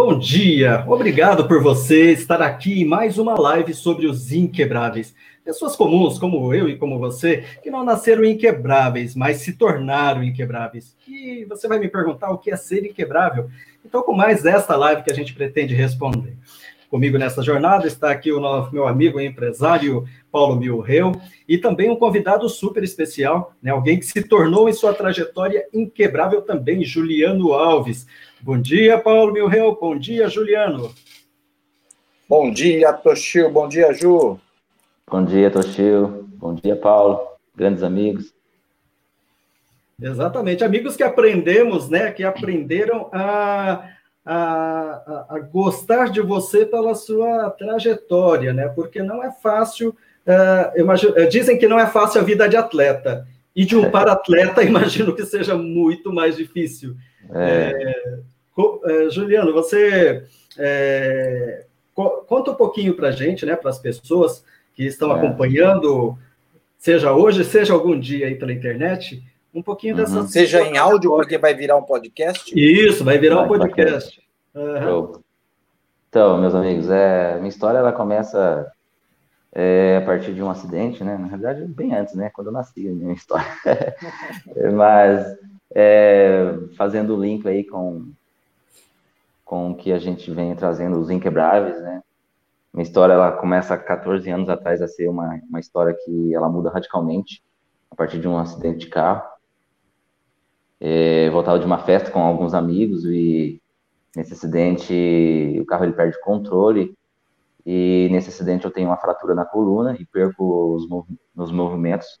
[0.00, 5.12] Bom dia, obrigado por você estar aqui em mais uma live sobre os inquebráveis.
[5.44, 10.96] Pessoas comuns, como eu e como você, que não nasceram inquebráveis, mas se tornaram inquebráveis.
[11.08, 13.50] E você vai me perguntar o que é ser inquebrável?
[13.84, 16.36] Então, com mais esta live que a gente pretende responder.
[16.90, 21.12] Comigo nessa jornada está aqui o nosso, meu amigo e empresário Paulo Milreu
[21.46, 26.40] e também um convidado super especial, né, alguém que se tornou em sua trajetória inquebrável
[26.40, 28.06] também, Juliano Alves.
[28.40, 29.76] Bom dia, Paulo Milreu.
[29.78, 30.90] Bom dia, Juliano.
[32.26, 33.50] Bom dia, Toshio.
[33.50, 34.38] Bom dia, Ju.
[35.10, 36.26] Bom dia, Toshio.
[36.34, 37.20] Bom dia, Paulo.
[37.54, 38.32] Grandes amigos.
[40.00, 42.12] Exatamente, amigos que aprendemos, né?
[42.12, 43.82] Que aprenderam a,
[44.30, 48.68] a, a, gostar de você pela sua trajetória, né?
[48.68, 49.96] Porque não é fácil.
[50.26, 53.26] Uh, imagino, dizem que não é fácil a vida de atleta.
[53.56, 56.94] E de um para-atleta, imagino que seja muito mais difícil.
[57.34, 58.18] É.
[58.84, 60.24] É, Juliano, você
[60.58, 64.44] é, co conta um pouquinho para a gente, né, para as pessoas
[64.74, 65.14] que estão é.
[65.14, 66.18] acompanhando,
[66.76, 69.22] seja hoje, seja algum dia aí pela internet,
[69.54, 70.00] um pouquinho uhum.
[70.00, 70.26] dessa.
[70.26, 72.52] Seja em áudio, porque vai virar um podcast?
[72.54, 74.22] Isso, vai virar vai, um podcast.
[74.54, 75.20] Uhum.
[76.08, 78.70] Então, meus amigos, é, minha história ela começa
[79.52, 81.16] é, a partir de um acidente, né?
[81.18, 82.30] Na verdade, bem antes, né?
[82.30, 83.46] Quando eu nasci, a minha história.
[84.74, 85.26] Mas
[85.74, 88.12] é, fazendo o link aí com
[89.48, 92.02] com o que a gente vem trazendo, os inquebráveis, né?
[92.70, 96.50] Minha história, ela começa há 14 anos atrás a ser uma, uma história que ela
[96.50, 97.42] muda radicalmente
[97.90, 99.22] a partir de um acidente de carro.
[100.80, 103.60] É, voltava de uma festa com alguns amigos e
[104.14, 106.96] nesse acidente o carro ele perde controle
[107.66, 111.06] e nesse acidente eu tenho uma fratura na coluna e perco os, mov
[111.36, 112.20] os movimentos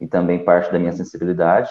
[0.00, 1.70] e também parte da minha sensibilidade.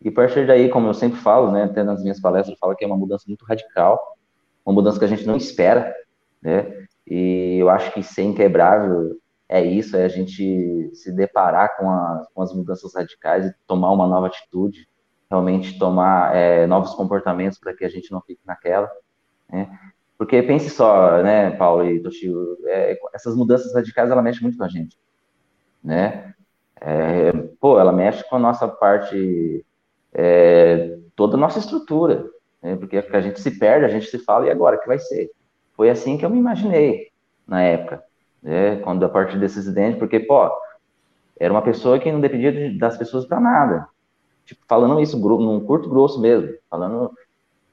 [0.00, 2.74] E a partir daí, como eu sempre falo, né, até nas minhas palestras, eu falo
[2.74, 3.98] que é uma mudança muito radical,
[4.64, 5.94] uma mudança que a gente não espera,
[6.42, 6.86] né?
[7.06, 9.16] E eu acho que ser inquebrável
[9.48, 13.92] é isso, é a gente se deparar com, a, com as mudanças radicais e tomar
[13.92, 14.88] uma nova atitude,
[15.34, 18.90] realmente tomar é, novos comportamentos para que a gente não fique naquela,
[19.50, 19.68] né?
[20.16, 24.64] Porque pense só, né, Paulo e Toshio, é, essas mudanças radicais, ela mexe muito com
[24.64, 24.96] a gente,
[25.82, 26.34] né?
[26.80, 29.64] É, pô, ela mexe com a nossa parte
[30.12, 32.26] é, toda a nossa estrutura,
[32.62, 32.76] né?
[32.76, 35.30] porque a gente se perde, a gente se fala, e agora, que vai ser?
[35.76, 37.10] Foi assim que eu me imaginei
[37.46, 38.02] na época,
[38.42, 38.76] né?
[38.76, 40.50] quando a partir desse acidente, porque, pô,
[41.38, 43.88] era uma pessoa que não dependia das pessoas para nada,
[44.44, 47.12] tipo, falando isso num curto grosso mesmo, falando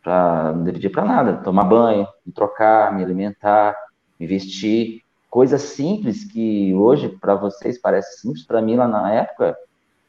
[0.03, 3.75] para não dependia para nada, tomar banho, me trocar, me alimentar,
[4.19, 9.55] me vestir, coisas simples que hoje para vocês parece simples, para mim lá na época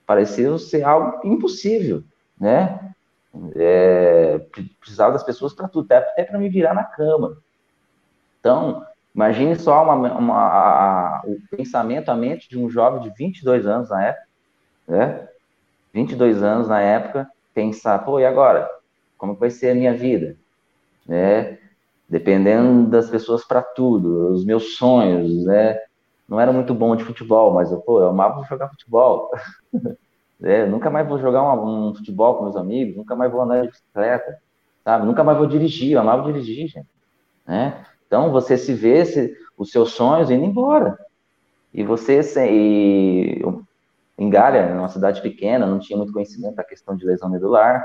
[0.07, 2.03] pareceu ser algo impossível,
[2.39, 2.93] né?
[3.55, 4.41] É,
[4.79, 7.39] precisava das pessoas para tudo, até para me virar na cama.
[8.41, 8.85] Então,
[9.15, 13.67] imagine só uma, uma, a, a, o pensamento, a mente de um jovem de 22
[13.67, 14.27] anos na época,
[14.89, 15.29] né?
[15.93, 18.69] 22 anos na época, pensar, pô, e agora?
[19.19, 20.37] Como vai ser a minha vida?
[21.07, 21.59] Né?
[22.09, 25.79] Dependendo das pessoas para tudo, os meus sonhos, né?
[26.29, 29.31] Não era muito bom de futebol, mas eu, pô, eu amava jogar futebol.
[30.45, 33.63] É, nunca mais vou jogar um, um, futebol com meus amigos, nunca mais vou andar
[33.63, 34.39] de bicicleta,
[34.83, 35.07] sabe?
[35.07, 36.89] Nunca mais vou dirigir, eu amava dirigir, gente.
[37.47, 37.87] Né?
[38.09, 40.99] Então, você se vê se, os seus sonhos indo embora.
[41.73, 42.21] E você,
[42.51, 43.43] e,
[44.19, 47.85] em Galha, numa cidade pequena, não tinha muito conhecimento da questão de lesão medular,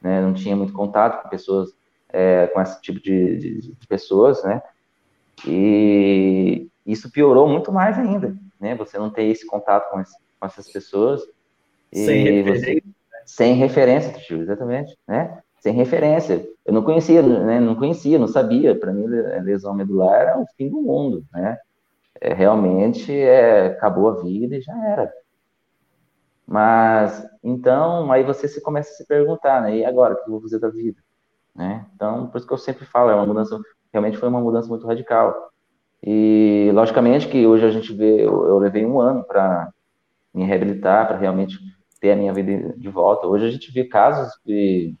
[0.00, 0.20] né?
[0.20, 1.70] não tinha muito contato com pessoas,
[2.08, 4.62] é, com esse tipo de, de, de pessoas, né?
[5.46, 8.74] E isso piorou muito mais ainda, né?
[8.76, 11.22] Você não ter esse contato com, esse, com essas pessoas
[11.92, 12.74] sem referência.
[12.74, 12.82] Você,
[13.26, 15.42] sem referência, tio, exatamente, né?
[15.60, 16.46] Sem referência.
[16.64, 17.60] Eu não conhecia, né?
[17.60, 18.78] Não conhecia, não sabia.
[18.78, 21.58] Para mim, a lesão medular era o fim do mundo, né?
[22.20, 25.12] É, realmente, é, acabou a vida e já era.
[26.46, 29.78] Mas, então, aí você se começa a se perguntar, né?
[29.78, 31.00] E agora, o que eu vou fazer da vida?
[31.54, 31.84] Né?
[31.94, 33.58] Então, por isso que eu sempre falo, é uma mudança,
[33.92, 35.50] realmente foi uma mudança muito radical.
[36.02, 39.72] E, logicamente, que hoje a gente vê, eu, eu levei um ano para
[40.32, 41.58] me reabilitar, para realmente
[42.00, 43.26] ter a minha vida de volta.
[43.26, 44.94] Hoje a gente vê casos de,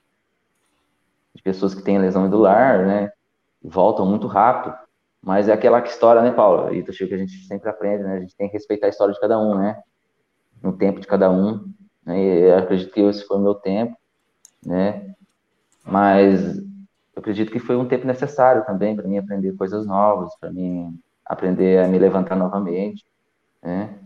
[1.34, 3.12] de pessoas que têm lesão medular, né?
[3.62, 4.74] Voltam muito rápido.
[5.22, 6.72] Mas é aquela história, né, Paulo?
[6.74, 8.16] E que a gente sempre aprende, né?
[8.16, 9.76] A gente tem que respeitar a história de cada um, né?
[10.66, 11.72] No tempo de cada um.
[12.04, 12.18] Né?
[12.20, 13.96] Eu acredito que esse foi o meu tempo,
[14.64, 15.14] né?
[15.84, 20.50] Mas eu acredito que foi um tempo necessário também para mim aprender coisas novas, para
[20.50, 23.04] mim aprender a me levantar novamente,
[23.62, 23.96] né?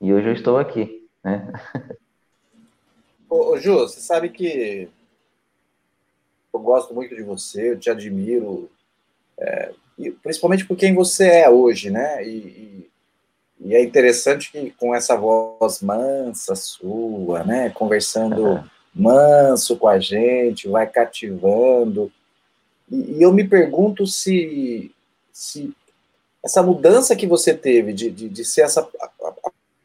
[0.00, 1.52] E hoje eu estou aqui, né?
[3.30, 4.88] Ô, ô, Ju, você sabe que
[6.52, 8.70] eu gosto muito de você, eu te admiro
[9.38, 9.72] é,
[10.22, 12.26] principalmente por quem você é hoje, né?
[12.26, 12.90] E, e,
[13.60, 17.70] e, é interessante que com essa voz mansa sua, né?
[17.70, 18.62] Conversando
[18.94, 22.10] manso com a gente, vai cativando.
[22.90, 24.90] E, e eu me pergunto se,
[25.32, 25.72] se
[26.44, 29.10] essa mudança que você teve de, de, de ser essa a,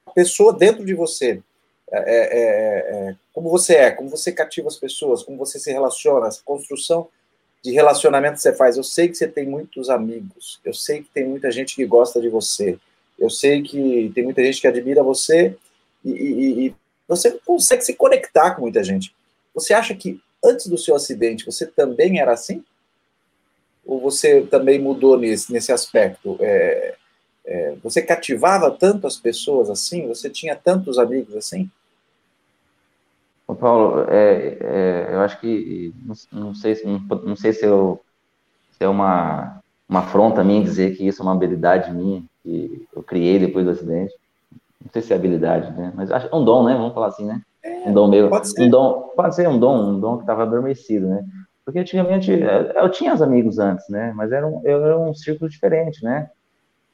[0.08, 1.42] a pessoa dentro de você,
[1.92, 5.72] é, é, é, é, como você é, como você cativa as pessoas, como você se
[5.72, 7.08] relaciona, essa construção
[7.64, 8.78] de relacionamento que você faz.
[8.78, 12.20] Eu sei que você tem muitos amigos, eu sei que tem muita gente que gosta
[12.20, 12.80] de você,
[13.18, 15.56] eu sei que tem muita gente que admira você
[16.04, 16.76] e, e, e
[17.08, 19.14] você consegue se conectar com muita gente.
[19.54, 22.64] Você acha que antes do seu acidente você também era assim?
[23.86, 26.38] Ou você também mudou nesse, nesse aspecto?
[26.40, 26.96] É,
[27.46, 30.08] é, você cativava tanto as pessoas assim?
[30.08, 31.70] Você tinha tantos amigos assim?
[33.46, 38.02] Ô Paulo, é, é, eu acho que não, não sei, não, não, sei se, eu,
[38.72, 43.02] se é uma, uma afronta minha dizer que isso é uma habilidade minha que eu
[43.02, 44.14] criei depois do acidente.
[44.84, 45.94] Não sei se é habilidade, né?
[45.96, 46.76] Mas acho é um dom, né?
[46.76, 47.42] Vamos falar assim, né?
[47.64, 48.62] É, um dom meu, pode ser.
[48.64, 51.26] um dom, pode ser um dom, um dom que estava adormecido, né?
[51.64, 52.32] Porque antigamente
[52.76, 54.12] eu tinha os amigos antes, né?
[54.16, 56.30] Mas era um, eu era um círculo diferente, né?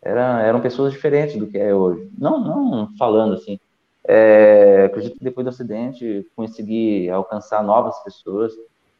[0.01, 2.09] Era, eram pessoas diferentes do que é hoje.
[2.17, 3.59] Não, não falando assim,
[4.07, 8.53] é, acredito que depois do acidente consegui alcançar novas pessoas,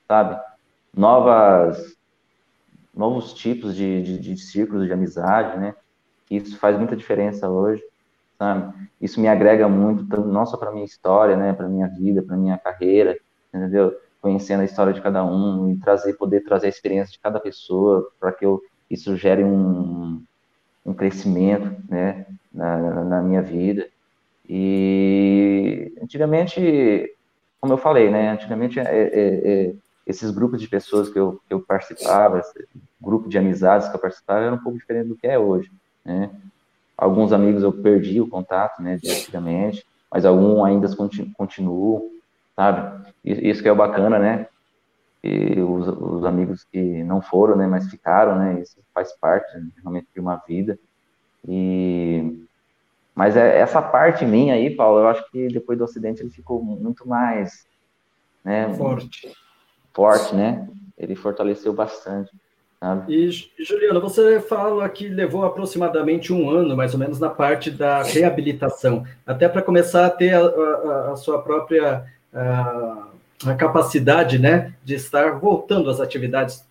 [0.07, 0.39] sabe?
[0.95, 1.95] Novas,
[2.93, 5.75] novos tipos de, de, de círculos de amizade, né?
[6.29, 7.83] Isso faz muita diferença hoje,
[8.37, 8.73] sabe?
[9.01, 11.53] Isso me agrega muito, não só para minha história, né?
[11.53, 13.17] Para minha vida, para minha carreira,
[13.53, 13.95] entendeu?
[14.21, 18.11] Conhecendo a história de cada um e trazer, poder trazer a experiência de cada pessoa
[18.19, 20.21] para que eu, isso gere um,
[20.85, 22.25] um crescimento, né?
[22.53, 23.87] na, na minha vida
[24.47, 27.15] e antigamente,
[27.61, 28.31] como eu falei, né?
[28.31, 29.73] Antigamente é, é, é,
[30.07, 32.67] esses grupos de pessoas que eu, que eu participava, esse
[32.99, 35.71] grupo de amizades que eu participava, era um pouco diferente do que é hoje,
[36.03, 36.29] né?
[36.97, 40.87] Alguns amigos eu perdi o contato, né, antigamente, mas alguns ainda
[41.37, 42.09] continuam,
[42.55, 43.09] sabe?
[43.23, 44.47] Isso que é bacana, né?
[45.23, 48.59] E os, os amigos que não foram, né, mas ficaram, né?
[48.61, 50.77] Isso faz parte né, realmente de uma vida.
[51.47, 52.45] E
[53.19, 56.63] mas é, essa parte minha aí, Paulo, eu acho que depois do acidente ele ficou
[56.63, 57.67] muito mais
[58.43, 59.33] né, forte.
[59.93, 60.69] Forte, né?
[60.97, 62.31] Ele fortaleceu bastante.
[62.79, 63.13] Sabe?
[63.13, 68.01] E, Juliana, você fala que levou aproximadamente um ano, mais ou menos, na parte da
[68.01, 73.07] reabilitação, até para começar a ter a, a, a sua própria a,
[73.45, 76.65] a, capacidade, né, de estar voltando às atividades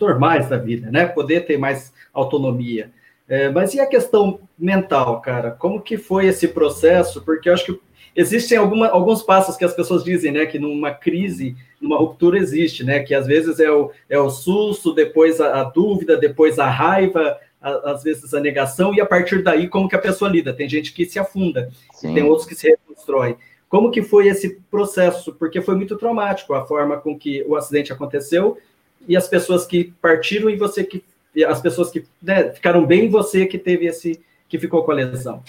[0.00, 2.90] normais da vida, né, poder ter mais autonomia.
[3.28, 5.52] É, mas e a questão mental, cara?
[5.52, 7.22] Como que foi esse processo?
[7.22, 7.80] Porque eu acho que
[8.16, 10.46] existem alguma, alguns passos que as pessoas dizem, né?
[10.46, 13.00] Que numa crise, numa ruptura existe, né?
[13.00, 17.38] Que às vezes é o, é o susto, depois a, a dúvida, depois a raiva,
[17.60, 20.52] a, às vezes a negação, e a partir daí como que a pessoa lida.
[20.52, 23.36] Tem gente que se afunda, tem outros que se reconstrói.
[23.68, 25.32] Como que foi esse processo?
[25.32, 28.58] Porque foi muito traumático a forma com que o acidente aconteceu
[29.06, 31.02] e as pessoas que partiram e você que
[31.46, 35.40] as pessoas que né, ficaram bem, você que teve esse, que ficou com a lesão.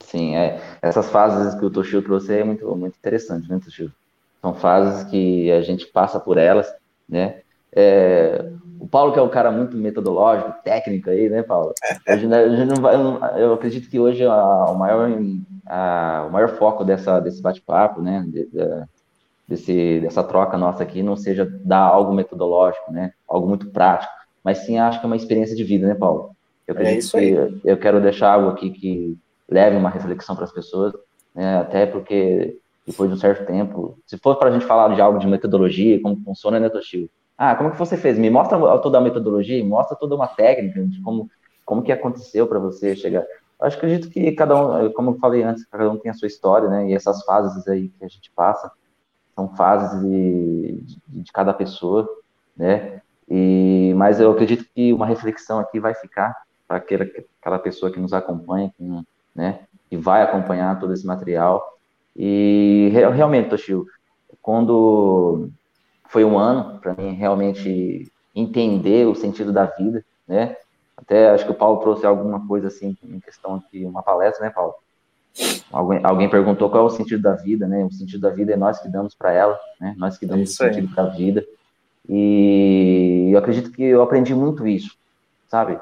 [0.00, 3.92] Sim, é, essas fases que o Toshio trouxe é muito, muito interessante, né, Toshio?
[4.40, 6.72] São fases que a gente passa por elas,
[7.08, 7.40] né?
[7.72, 11.72] É, o Paulo, que é um cara muito metodológico, técnico aí, né, Paulo?
[12.08, 12.94] Hoje, né, não vai,
[13.40, 15.10] eu acredito que hoje a, o, maior,
[15.66, 18.84] a, o maior foco dessa, desse bate-papo, né, de, de,
[19.46, 24.12] desse, dessa troca nossa aqui, não seja dar algo metodológico, né, algo muito prático,
[24.44, 26.30] mas sim acho que é uma experiência de vida, né, Paulo?
[26.66, 27.34] Eu é isso aí.
[27.64, 29.16] eu quero deixar algo aqui que
[29.48, 30.92] leve uma reflexão para as pessoas,
[31.34, 35.00] né, até porque depois de um certo tempo, se for para a gente falar de
[35.00, 37.10] algo de metodologia, como funciona, né, Toshio?
[37.36, 38.18] Ah, como que você fez?
[38.18, 41.30] Me mostra toda a metodologia, mostra toda uma técnica de como,
[41.66, 43.24] como que aconteceu para você chegar.
[43.60, 46.68] Eu acredito que cada um, como eu falei antes, cada um tem a sua história,
[46.68, 46.88] né?
[46.88, 48.72] E essas fases aí que a gente passa
[49.36, 52.08] são fases de, de, de cada pessoa,
[52.56, 53.02] né?
[53.28, 56.34] E, mas eu acredito que uma reflexão aqui vai ficar
[56.66, 57.06] para aquela,
[57.40, 59.04] aquela pessoa que nos acompanha, que,
[59.34, 61.77] né, que vai acompanhar todo esse material.
[62.18, 63.86] E realmente, Toshio,
[64.42, 65.50] quando
[66.08, 70.56] foi um ano para mim realmente entender o sentido da vida, né?
[70.96, 74.50] Até acho que o Paulo trouxe alguma coisa assim em questão aqui, uma palestra, né,
[74.50, 74.74] Paulo?
[75.70, 77.84] Alguém, alguém perguntou qual é o sentido da vida, né?
[77.84, 79.94] O sentido da vida é nós que damos para ela, né?
[79.96, 81.44] Nós que damos o sentido para a vida.
[82.08, 84.96] E eu acredito que eu aprendi muito isso,
[85.48, 85.78] sabe?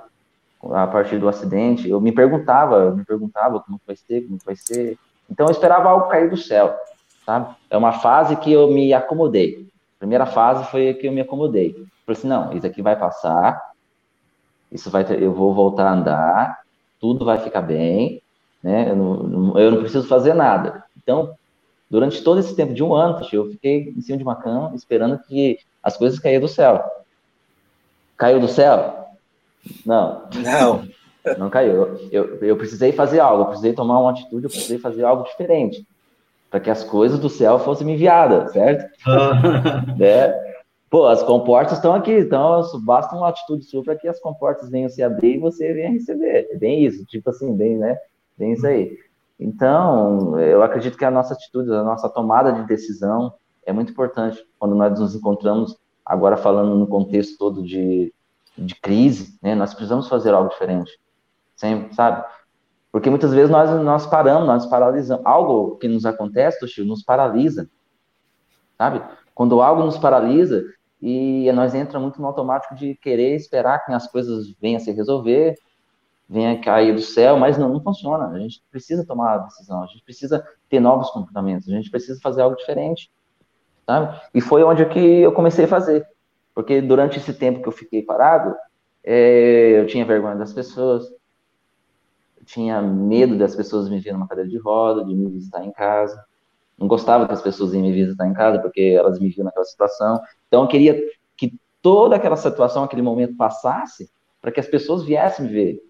[0.73, 4.57] A partir do acidente, eu me perguntava, eu me perguntava como vai ser, como vai
[4.57, 4.99] ser.
[5.31, 6.77] Então eu esperava algo cair do céu,
[7.25, 7.55] sabe?
[7.71, 9.67] É uma fase que eu me acomodei.
[9.97, 11.73] A primeira fase foi que eu me acomodei.
[12.05, 13.73] Falei assim, não, isso aqui vai passar,
[14.71, 16.61] isso vai eu vou voltar a andar,
[17.01, 18.23] tudo vai ficar bem,
[18.63, 18.91] né?
[18.91, 20.85] Eu não, eu não preciso fazer nada.
[20.97, 21.35] Então,
[21.91, 25.19] durante todo esse tempo de um ano, eu fiquei em cima de uma cama esperando
[25.19, 26.85] que as coisas caíam do céu.
[28.17, 29.09] Caiu do céu?
[29.85, 30.29] Não.
[30.35, 30.89] Não.
[31.39, 31.99] Não caiu.
[32.11, 35.87] Eu, eu precisei fazer algo, eu precisei tomar uma atitude, eu precisei fazer algo diferente
[36.51, 38.91] para que as coisas do céu fossem me enviadas, certo?
[40.01, 40.47] é.
[40.89, 44.89] Pô, as comportas estão aqui, então basta uma atitude sua para que as comportas venham
[44.89, 46.49] se abrir e você venha receber.
[46.51, 47.99] É bem isso, tipo assim, bem, né?
[48.39, 48.97] Bem isso aí.
[49.39, 53.35] Então, eu acredito que a nossa atitude, a nossa tomada de decisão
[53.67, 58.15] é muito importante quando nós nos encontramos, agora falando no contexto todo de,
[58.57, 59.55] de crise, né?
[59.57, 60.93] Nós precisamos fazer algo diferente.
[61.57, 62.25] Sempre, sabe?
[62.93, 65.25] Porque muitas vezes nós, nós paramos, nós paralisamos.
[65.27, 67.69] Algo que nos acontece, Toshio, nos paralisa.
[68.79, 69.03] Sabe?
[69.35, 70.65] Quando algo nos paralisa
[71.01, 74.93] e nós entramos muito no automático de querer esperar que as coisas venham a se
[74.93, 75.55] resolver,
[76.29, 78.29] venha cair do céu, mas não, não funciona.
[78.29, 82.21] A gente precisa tomar a decisão, a gente precisa ter novos comportamentos, a gente precisa
[82.21, 83.11] fazer algo diferente,
[83.85, 84.19] sabe?
[84.35, 86.07] E foi onde que eu comecei a fazer,
[86.55, 88.55] porque durante esse tempo que eu fiquei parado,
[89.05, 91.05] é, eu tinha vergonha das pessoas,
[92.47, 96.25] tinha medo das pessoas me verem numa cadeira de roda, de me visitar em casa,
[96.79, 100.21] não gostava que as pessoas me visitar em casa, porque elas me viam naquela situação,
[100.47, 101.03] então eu queria
[101.37, 104.11] que toda aquela situação, aquele momento passasse,
[104.41, 105.83] para que as pessoas viessem me ver,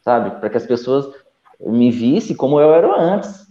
[0.00, 0.38] sabe?
[0.38, 1.12] Para que as pessoas
[1.60, 3.50] me vissem como eu era antes.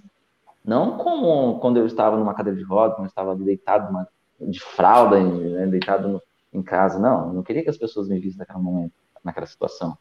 [0.64, 4.08] Não como quando eu estava numa cadeira de rodas, quando eu estava deitado numa,
[4.40, 6.22] de fralda, né, deitado no,
[6.54, 7.00] em casa.
[7.00, 9.98] Não, eu não queria que as pessoas me vissem naquele momento, naquela situação.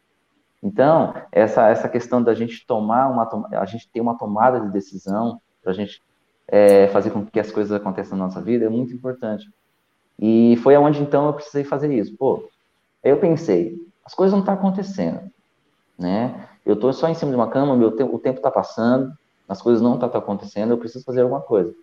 [0.63, 5.41] Então, essa, essa questão da gente tomar uma, a gente ter uma tomada de decisão,
[5.63, 6.03] para a gente
[6.47, 9.49] é, fazer com que as coisas aconteçam na nossa vida, é muito importante.
[10.19, 12.15] E foi aonde então eu precisei fazer isso.
[12.17, 12.49] Pô,
[13.03, 15.31] eu pensei, as coisas não estão tá acontecendo
[16.01, 16.49] né?
[16.65, 19.13] Eu estou só em cima de uma cama, meu te o tempo está passando,
[19.47, 21.75] as coisas não estão tá, tá acontecendo, eu preciso fazer alguma coisa.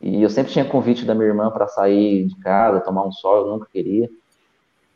[0.00, 3.38] E eu sempre tinha convite da minha irmã para sair de casa, tomar um sol,
[3.38, 4.08] eu nunca queria.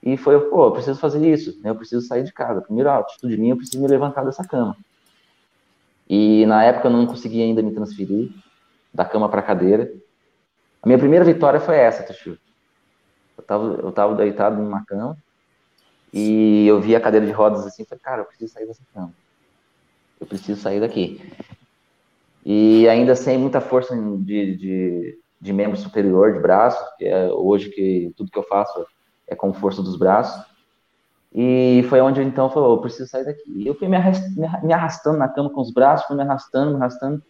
[0.05, 1.71] E foi, pô, eu preciso fazer isso, né?
[1.71, 2.61] Eu preciso sair de casa.
[2.61, 4.77] Primeiro, a atitude minha, eu preciso me levantar dessa cama.
[6.07, 8.31] E na época eu não conseguia ainda me transferir
[8.93, 9.91] da cama para cadeira.
[10.83, 12.37] A minha primeira vitória foi essa, Tuxu.
[13.39, 15.17] Eu estava eu tava deitado numa cama,
[16.13, 19.13] e eu vi a cadeira de rodas assim, falei, cara, eu preciso sair dessa cama.
[20.21, 21.21] Eu preciso sair daqui.
[22.45, 27.71] E ainda sem muita força de, de, de membro superior, de braço, que é hoje
[27.71, 28.87] que tudo que eu faço
[29.27, 30.45] é com força dos braços.
[31.33, 33.43] E foi onde então falou, eu preciso sair daqui.
[33.49, 36.71] E eu fui me arrastando, me arrastando na cama com os braços, fui me arrastando,
[36.71, 37.23] me arrastando.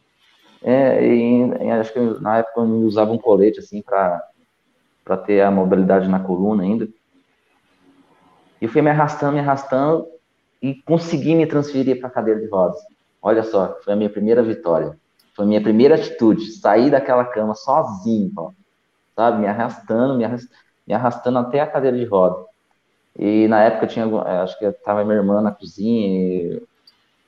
[0.63, 4.23] É, e, e, acho que na época eu usava um colete assim para
[5.25, 6.89] ter a mobilidade na coluna ainda.
[8.61, 10.07] E fui me arrastando, me arrastando
[10.61, 12.81] e consegui me transferir para a cadeira de rodas.
[13.23, 14.99] Olha só, foi a minha primeira vitória.
[15.35, 18.51] Foi a minha primeira atitude, sair daquela cama sozinho, ó,
[19.17, 19.41] sabe?
[19.41, 20.55] Me arrastando, me arrastando,
[20.87, 22.45] me arrastando até a cadeira de rodas.
[23.19, 26.61] E na época tinha, é, acho que estava minha irmã na cozinha,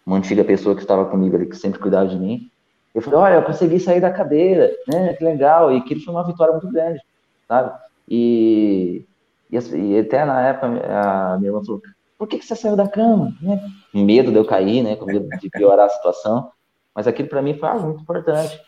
[0.04, 2.50] uma antiga pessoa que estava comigo ali, que sempre cuidava de mim.
[2.94, 5.12] Eu falei, olha, eu consegui sair da cadeira, né?
[5.14, 5.72] Que legal.
[5.72, 7.00] E aquilo foi uma vitória muito grande,
[7.46, 7.72] sabe?
[8.08, 9.04] E
[9.50, 11.82] e, e até na época a minha irmã falou:
[12.18, 13.34] por que, que você saiu da cama?
[13.40, 13.60] Né?
[13.94, 14.96] Medo de eu cair, né?
[14.96, 16.50] Com medo de piorar a situação.
[16.94, 18.60] Mas aquilo para mim foi algo muito importante,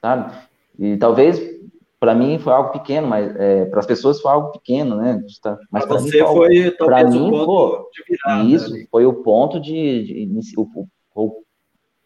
[0.00, 0.32] sabe?
[0.78, 1.40] E talvez
[2.02, 5.22] para mim foi algo pequeno, mas é, para as pessoas foi algo pequeno, né?
[5.70, 8.86] Mas para você foi, para mim, pô, virada, isso né?
[8.90, 11.42] foi o ponto de, de, de o, o,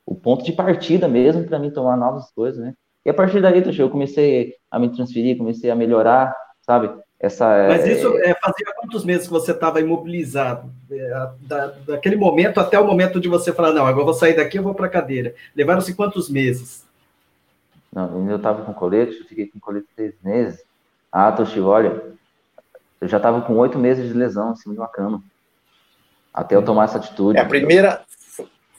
[0.05, 2.75] o, ponto de partida mesmo para mim tomar novas coisas, né?
[3.07, 6.91] E a partir daí, eu comecei a me transferir, comecei a melhorar, sabe?
[7.19, 10.71] Essa, Mas é, isso é, fazia quantos meses que você estava imobilizado?
[10.91, 14.37] É, da, daquele momento até o momento de você falar, não, agora eu vou sair
[14.37, 15.35] daqui, eu vou para a cadeira.
[15.57, 16.86] Levaram-se quantos meses?
[17.97, 20.63] Não, eu estava com colete, eu fiquei com colete seis meses.
[21.11, 22.03] Ah, Toshi, olha,
[23.01, 25.23] eu já estava com oito meses de lesão em cima de uma cama.
[26.33, 27.39] Até eu tomar essa atitude.
[27.39, 28.03] É a primeira,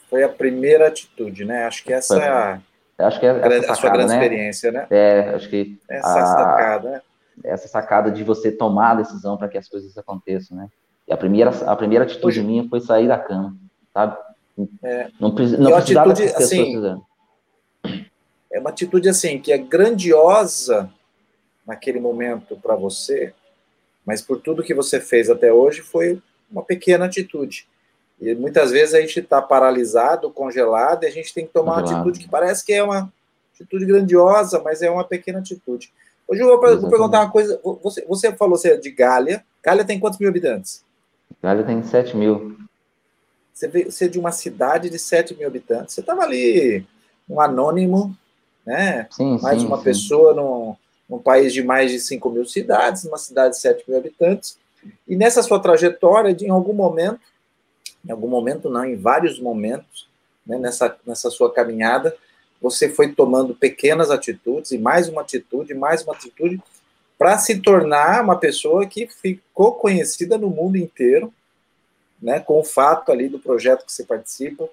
[0.08, 1.64] foi a primeira atitude, né?
[1.64, 2.60] Acho que essa foi, é
[3.04, 4.22] acho que é a, a sua grande né?
[4.22, 4.86] experiência, né?
[4.88, 7.02] É, acho que essa a, sacada, né?
[7.42, 10.68] essa sacada de você tomar a decisão para que as coisas aconteçam, né?
[11.08, 13.56] E a primeira, a primeira atitude Hoje, minha foi sair da cama,
[13.92, 14.16] sabe?
[14.84, 17.00] É, não, não precisava atitude, assim,
[18.50, 20.90] É uma atitude assim que é grandiosa
[21.66, 23.34] naquele momento para você,
[24.04, 27.68] mas por tudo que você fez até hoje foi uma pequena atitude.
[28.20, 31.92] E muitas vezes a gente está paralisado, congelado, e a gente tem que tomar congelado.
[31.92, 33.12] uma atitude que parece que é uma
[33.54, 35.92] atitude grandiosa, mas é uma pequena atitude.
[36.26, 37.60] Hoje eu vou, perguntar uma coisa.
[37.82, 39.44] Você, você falou você é de Gália.
[39.62, 40.84] Gália tem quantos mil habitantes?
[41.42, 42.56] Gávea tem 7 mil.
[43.52, 45.94] Você, veio, você é de uma cidade de 7 mil habitantes.
[45.94, 46.86] Você estava ali,
[47.28, 48.16] um anônimo,
[48.68, 49.06] né?
[49.10, 49.84] Sim, mais sim, uma sim.
[49.84, 50.76] pessoa num,
[51.08, 54.58] num país de mais de 5 mil cidades, numa cidade de 7 mil habitantes.
[55.08, 57.18] E nessa sua trajetória, de, em algum momento,
[58.06, 60.06] em algum momento não, em vários momentos,
[60.46, 62.14] né, nessa, nessa sua caminhada,
[62.60, 66.62] você foi tomando pequenas atitudes, e mais uma atitude, mais uma atitude,
[67.16, 71.32] para se tornar uma pessoa que ficou conhecida no mundo inteiro,
[72.20, 74.68] né, com o fato ali do projeto que você participa,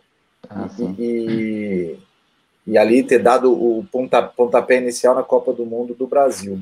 [0.49, 1.99] Ah, e, e,
[2.65, 6.59] e ali ter dado o ponta, pontapé inicial na Copa do Mundo do Brasil.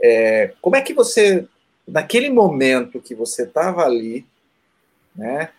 [0.00, 1.46] É, como é que você,
[1.86, 4.24] naquele momento que você estava ali,
[5.14, 5.50] né,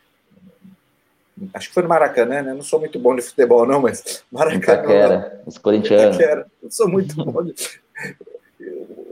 [1.53, 2.53] acho que foi no Maracanã, né?
[2.53, 4.81] Não sou muito bom de futebol, não, mas Maracanã.
[4.81, 6.15] Itaquera, os corintianos.
[6.15, 6.47] Itaquera.
[6.61, 7.53] Não sou muito bom de.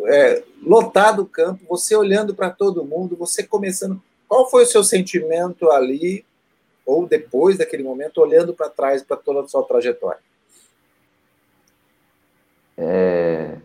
[0.05, 4.01] É, lotado o campo, você olhando para todo mundo, você começando.
[4.27, 6.25] Qual foi o seu sentimento ali,
[6.85, 10.19] ou depois daquele momento, olhando para trás, para toda a sua trajetória?
[12.77, 13.57] É,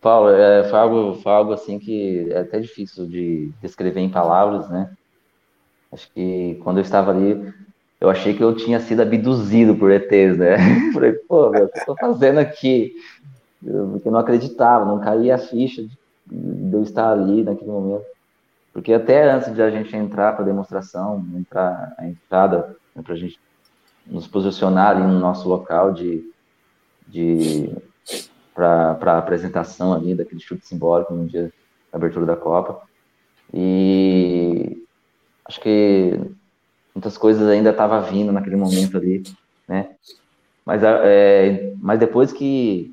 [0.00, 4.68] Paulo, é, foi, algo, foi algo assim que é até difícil de descrever em palavras,
[4.68, 4.90] né?
[5.92, 7.52] Acho que quando eu estava ali,
[8.00, 10.56] eu achei que eu tinha sido abduzido por ETs, né?
[10.94, 12.94] Falei, pô, meu, o que eu tô fazendo aqui?
[13.60, 18.06] Porque eu não acreditava, não caía a ficha de, de eu estar ali naquele momento.
[18.72, 23.14] Porque até antes de a gente entrar para a demonstração, entrar a entrada, né, para
[23.14, 23.38] a gente
[24.06, 26.24] nos posicionar ali no nosso local de,
[27.06, 27.70] de
[28.60, 31.52] para a apresentação ali daquele chute simbólico no dia
[31.90, 32.82] da abertura da Copa.
[33.52, 34.84] E
[35.46, 36.20] acho que
[36.94, 39.22] muitas coisas ainda estavam vindo naquele momento ali,
[39.66, 39.94] né?
[40.64, 42.92] Mas, é, mas depois que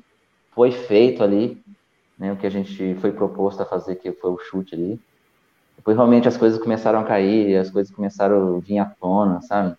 [0.52, 1.62] foi feito ali,
[2.18, 5.00] né, o que a gente foi proposto a fazer, que foi o chute ali,
[5.76, 9.76] depois realmente as coisas começaram a cair, as coisas começaram a vir à tona, sabe?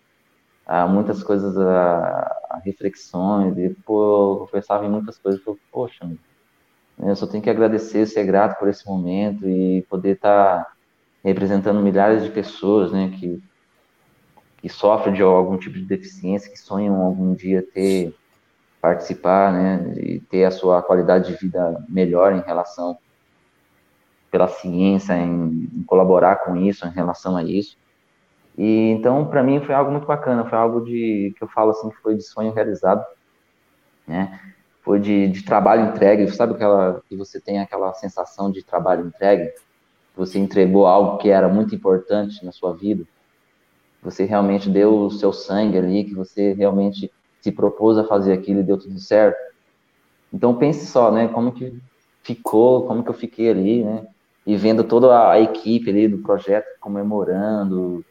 [0.64, 6.10] Há muitas coisas, a, reflexões, e, pô, eu pensava em muitas coisas, eu, poxa,
[6.98, 10.72] eu só tenho que agradecer, ser grato por esse momento e poder estar tá
[11.24, 13.42] representando milhares de pessoas, né, que,
[14.58, 18.14] que sofrem de algum tipo de deficiência, que sonham algum dia ter,
[18.80, 22.98] participar, né, e ter a sua qualidade de vida melhor em relação
[24.30, 27.76] pela ciência, em, em colaborar com isso, em relação a isso.
[28.60, 31.88] E então, para mim, foi algo muito bacana, foi algo de que eu falo assim
[31.88, 33.02] que foi de sonho realizado,
[34.06, 34.38] né?
[34.82, 39.50] Foi de, de trabalho entregue, sabe aquela que você tem aquela sensação de trabalho entregue,
[40.14, 43.02] você entregou algo que era muito importante na sua vida,
[44.02, 48.60] você realmente deu o seu sangue ali, que você realmente se propôs a fazer aquilo
[48.60, 49.38] e deu tudo certo.
[50.30, 51.28] Então pense só, né?
[51.28, 51.80] Como que
[52.22, 54.06] ficou, como que eu fiquei ali, né?
[54.46, 58.04] E vendo toda a equipe ali do projeto comemorando,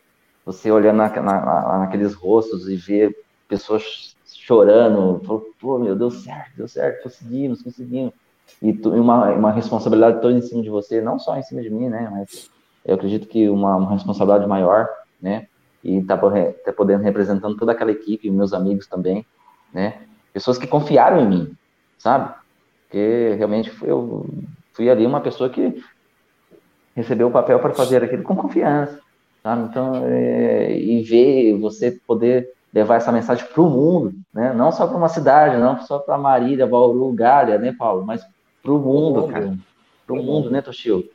[0.51, 3.15] você olhando na, na, naqueles rostos e ver
[3.47, 8.13] pessoas chorando, falou, pô, meu, deu certo, deu certo, conseguimos, conseguimos.
[8.59, 11.88] E uma, uma responsabilidade toda em cima de você, não só em cima de mim,
[11.88, 12.49] né, mas
[12.83, 14.89] eu acredito que uma, uma responsabilidade maior,
[15.21, 15.47] né,
[15.83, 19.23] e tá, tá podendo representando toda aquela equipe, meus amigos também,
[19.71, 20.01] né,
[20.33, 21.57] pessoas que confiaram em mim,
[21.99, 22.33] sabe?
[22.85, 24.25] Porque realmente fui, eu
[24.73, 25.79] fui ali uma pessoa que
[26.95, 28.99] recebeu o papel para fazer aquilo com confiança,
[29.43, 29.67] sabe?
[29.69, 34.54] Então, é, e ver você poder levar essa mensagem para o mundo, né?
[34.54, 38.06] Não só para uma cidade, não só para Marília, Bauru, Galha, né, Paulo?
[38.06, 38.21] Mas
[38.62, 39.58] para o mundo, cara.
[40.06, 41.10] Para o mundo, né, Toshio?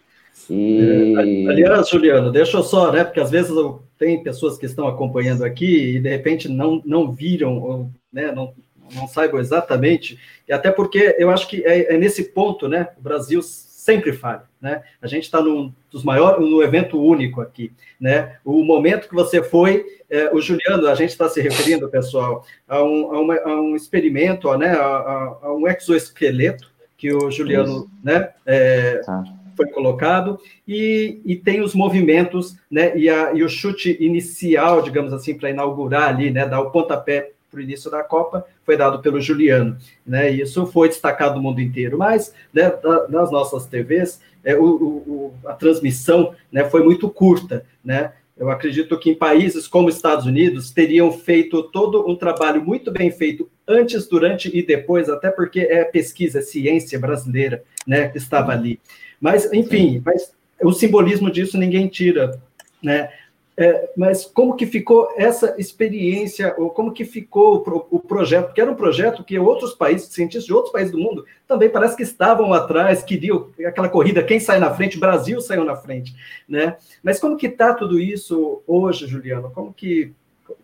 [0.51, 1.15] E...
[1.47, 3.05] É, aliás, Juliano, deixa eu só, né?
[3.05, 3.53] Porque às vezes
[3.99, 8.33] tem pessoas que estão acompanhando aqui e de repente não, não viram, ou, né?
[8.33, 8.53] Não,
[8.95, 12.89] não saibam exatamente, e até porque eu acho que é, é nesse ponto, né?
[12.99, 13.41] O Brasil
[13.85, 14.83] sempre falha, né?
[15.03, 17.71] A gente está num dos maiores, no evento único aqui,
[18.01, 18.39] né?
[18.43, 22.83] O momento que você foi, é, o Juliano, a gente está se referindo, pessoal, a
[22.83, 24.71] um, a uma, a um experimento, ó, né?
[24.71, 27.91] A, a, um exoesqueleto que o Juliano, Isso.
[28.03, 28.31] né?
[28.47, 29.23] É, tá.
[29.55, 32.97] Foi colocado e, e tem os movimentos, né?
[32.97, 36.49] E, a, e o chute inicial, digamos assim, para inaugurar ali, né?
[36.49, 40.29] Dar o pontapé para o início da Copa foi dado pelo Juliano, né?
[40.29, 41.97] Isso foi destacado no mundo inteiro.
[41.97, 42.73] Mas né,
[43.09, 48.13] nas nossas TVs, é, o, o, a transmissão né, foi muito curta, né?
[48.37, 53.09] Eu acredito que em países como Estados Unidos teriam feito todo um trabalho muito bem
[53.13, 58.51] feito antes, durante e depois, até porque é pesquisa, é ciência brasileira, né, que estava
[58.51, 58.81] ali.
[59.21, 62.41] Mas, enfim, mas o simbolismo disso ninguém tira,
[62.83, 63.09] né?
[63.57, 68.47] É, mas como que ficou essa experiência, ou como que ficou o, o, projeto?
[68.47, 71.97] Porque era um projeto que outros países, cientistas de outros países do mundo, também parece
[71.97, 76.15] que estavam atrás, queriam aquela corrida, quem sai na frente, Brasil saiu na frente,
[76.49, 76.77] né?
[77.01, 79.51] Mas como que está tudo isso hoje, Juliano?
[79.53, 80.13] Como que,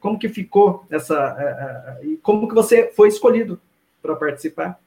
[0.00, 1.36] como que ficou essa...
[1.38, 3.60] É, é, como que você foi escolhido
[4.02, 4.80] para participar?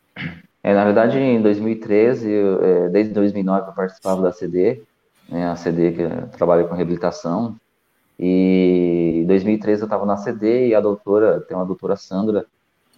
[0.62, 4.82] É, na verdade, em 2013, eu, desde 2009 eu participava da CD,
[5.30, 7.56] né, a CD que trabalha com reabilitação,
[8.20, 12.46] e em 2013 eu estava na CD e a doutora, tem uma doutora Sandra,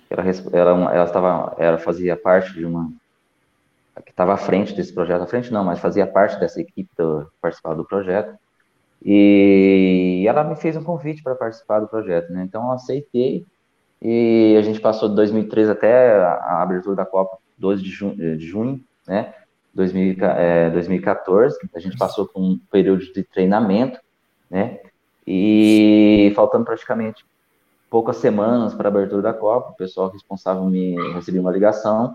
[0.09, 0.23] ela,
[0.53, 2.91] ela, ela, estava, ela fazia parte de uma,
[4.03, 7.27] que estava à frente desse projeto, à frente não, mas fazia parte dessa equipe do,
[7.41, 8.37] participar do projeto.
[9.03, 12.43] E ela me fez um convite para participar do projeto, né?
[12.43, 13.45] Então eu aceitei
[14.01, 18.45] e a gente passou de 2013 até a abertura da Copa, 12 de, junho, de
[18.45, 19.33] junho né?
[19.73, 21.57] 2000, é, 2014.
[21.75, 23.99] A gente passou por um período de treinamento,
[24.49, 24.79] né?
[25.27, 27.25] E faltando praticamente
[27.89, 32.13] poucas semanas para a abertura da Copa, o pessoal responsável me recebeu uma ligação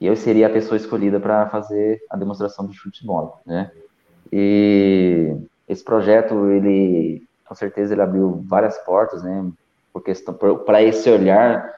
[0.00, 3.70] e eu seria a pessoa escolhida para fazer a demonstração do chute de bola, né?
[4.32, 5.36] E
[5.68, 9.50] esse projeto, ele, com certeza, ele abriu várias portas, né?
[10.66, 11.72] Para esse olhar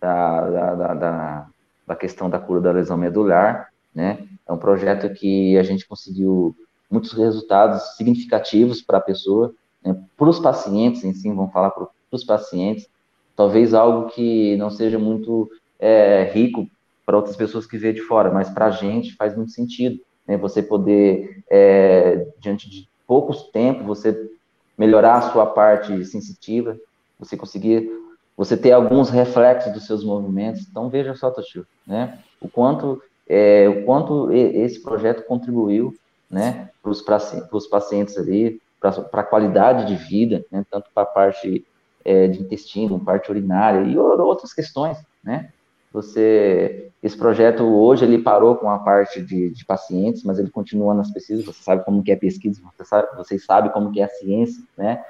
[0.00, 1.46] da, da, da,
[1.86, 4.26] da questão da cura da lesão medular, né?
[4.46, 6.54] É um projeto que a gente conseguiu
[6.90, 11.88] muitos resultados significativos para a pessoa, né, para os pacientes em si, vamos falar para
[12.10, 12.88] os pacientes,
[13.36, 16.68] talvez algo que não seja muito é, rico
[17.04, 20.36] para outras pessoas que vê de fora, mas para a gente faz muito sentido, né,
[20.36, 24.30] você poder, é, diante de poucos tempos, você
[24.78, 26.78] melhorar a sua parte sensitiva,
[27.18, 27.90] você conseguir,
[28.36, 33.68] você ter alguns reflexos dos seus movimentos, então veja só, Totio, né, o quanto, é,
[33.68, 35.94] o quanto esse projeto contribuiu,
[36.30, 41.64] né, para os pacientes ali, para a qualidade de vida, né, tanto para a parte
[42.04, 45.50] é, de intestino, parte urinária e outras questões, né?
[45.92, 50.94] Você, esse projeto hoje ele parou com a parte de, de pacientes, mas ele continua
[50.94, 51.44] nas pesquisas.
[51.44, 54.64] Você sabe como que é pesquisa, você sabe, vocês sabem como que é a ciência,
[54.76, 55.04] né?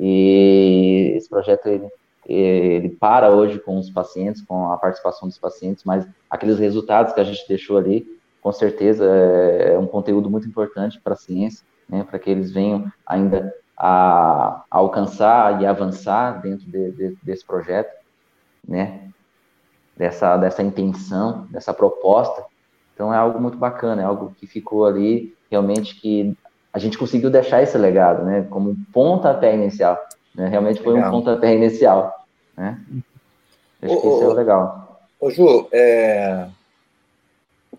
[0.00, 1.86] E esse projeto ele,
[2.26, 7.20] ele para hoje com os pacientes, com a participação dos pacientes, mas aqueles resultados que
[7.20, 8.06] a gente deixou ali,
[8.40, 12.52] com certeza é, é um conteúdo muito importante para a ciência né, para que eles
[12.52, 17.92] venham ainda a, a, alcançar e avançar dentro de, de, desse projeto,
[18.66, 19.08] né,
[19.96, 22.44] dessa, dessa intenção, dessa proposta.
[22.94, 26.36] Então é algo muito bacana, é algo que ficou ali realmente que
[26.72, 30.00] a gente conseguiu deixar esse legado, né, como um pontapé inicial.
[30.34, 31.08] Né, realmente foi legal.
[31.08, 32.26] um pontapé inicial.
[32.56, 32.78] Né?
[33.82, 35.02] Acho ô, que isso é legal.
[35.20, 36.46] Ô, Ju, é,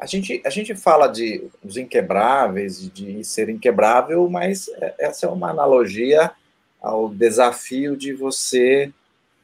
[0.03, 5.29] a gente, a gente fala de os inquebráveis, de ser inquebrável, mas é, essa é
[5.29, 6.29] uma analogia
[6.81, 8.91] ao desafio de você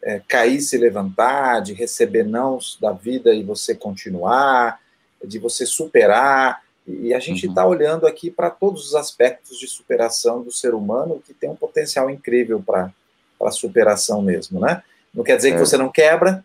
[0.03, 4.81] é, cair, se levantar, de receber nãos da vida e você continuar,
[5.23, 6.61] de você superar.
[6.85, 7.71] E a gente está uhum.
[7.71, 12.09] olhando aqui para todos os aspectos de superação do ser humano que tem um potencial
[12.09, 12.91] incrível para
[13.41, 14.83] a superação mesmo, né?
[15.13, 15.53] Não quer dizer é.
[15.53, 16.43] que você não quebra,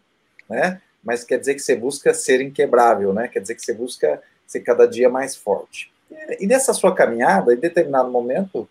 [0.49, 0.81] né?
[1.05, 3.29] Mas quer dizer que você busca ser inquebrável, né?
[3.29, 5.93] Quer dizer que você busca ser cada dia mais forte.
[6.41, 8.69] E nessa sua caminhada, em determinado momento,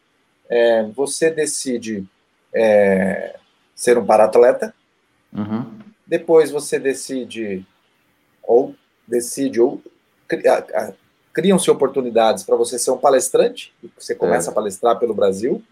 [0.49, 2.05] é, você decide
[2.53, 3.35] é,
[3.75, 4.73] ser um paratleta.
[5.31, 5.79] Uhum.
[6.05, 7.65] Depois você decide
[8.41, 8.75] ou
[9.07, 9.81] decide ou
[11.33, 13.73] criam-se oportunidades para você ser um palestrante.
[13.97, 14.51] Você começa é.
[14.51, 15.63] a palestrar pelo Brasil.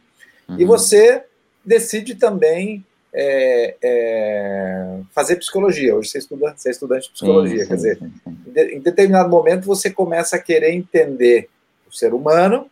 [0.47, 0.60] Uhum.
[0.60, 1.24] E você
[1.63, 5.95] decide também é, é, fazer psicologia.
[5.95, 7.58] Hoje você, estuda, você é estudante de psicologia.
[7.58, 11.50] Sim, sim, quer dizer, sim, em determinado momento você começa a querer entender
[11.88, 12.69] o ser humano,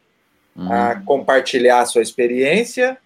[0.55, 0.71] uhum.
[0.71, 2.97] a compartilhar a sua experiência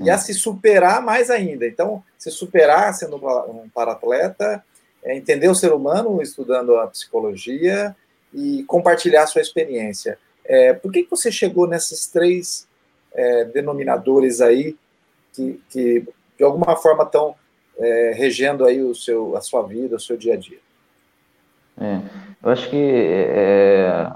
[0.00, 1.66] e a se superar mais ainda.
[1.66, 4.64] Então, se superar sendo um paratleta,
[5.02, 7.94] é entender o ser humano estudando a psicologia
[8.32, 10.18] e compartilhar a sua experiência.
[10.44, 12.66] É, por que, que você chegou nesses três
[13.14, 14.76] é, denominadores aí
[15.32, 16.04] que, que
[16.42, 17.36] de alguma forma estão
[17.78, 20.58] é, regendo aí o seu, a sua vida, o seu dia a dia.
[21.80, 22.00] É,
[22.42, 24.10] eu acho que é,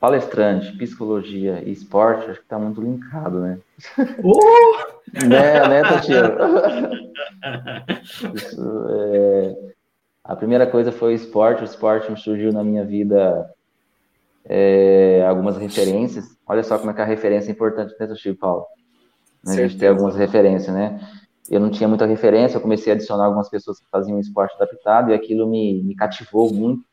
[0.00, 3.58] palestrante, psicologia e esporte, acho que está muito linkado, né?
[4.24, 4.30] Uh!
[5.28, 6.90] né, né, Tatiana?
[8.34, 9.54] Isso, é,
[10.24, 13.54] a primeira coisa foi o esporte, o esporte surgiu na minha vida
[14.46, 16.34] é, algumas referências.
[16.46, 18.66] Olha só como é que a referência é importante do Chico Paulo.
[19.44, 19.52] Né?
[19.52, 21.00] A gente tem algumas referências, né?
[21.48, 25.10] Eu não tinha muita referência, eu comecei a adicionar algumas pessoas que faziam esporte adaptado
[25.10, 26.84] e aquilo me, me cativou muito.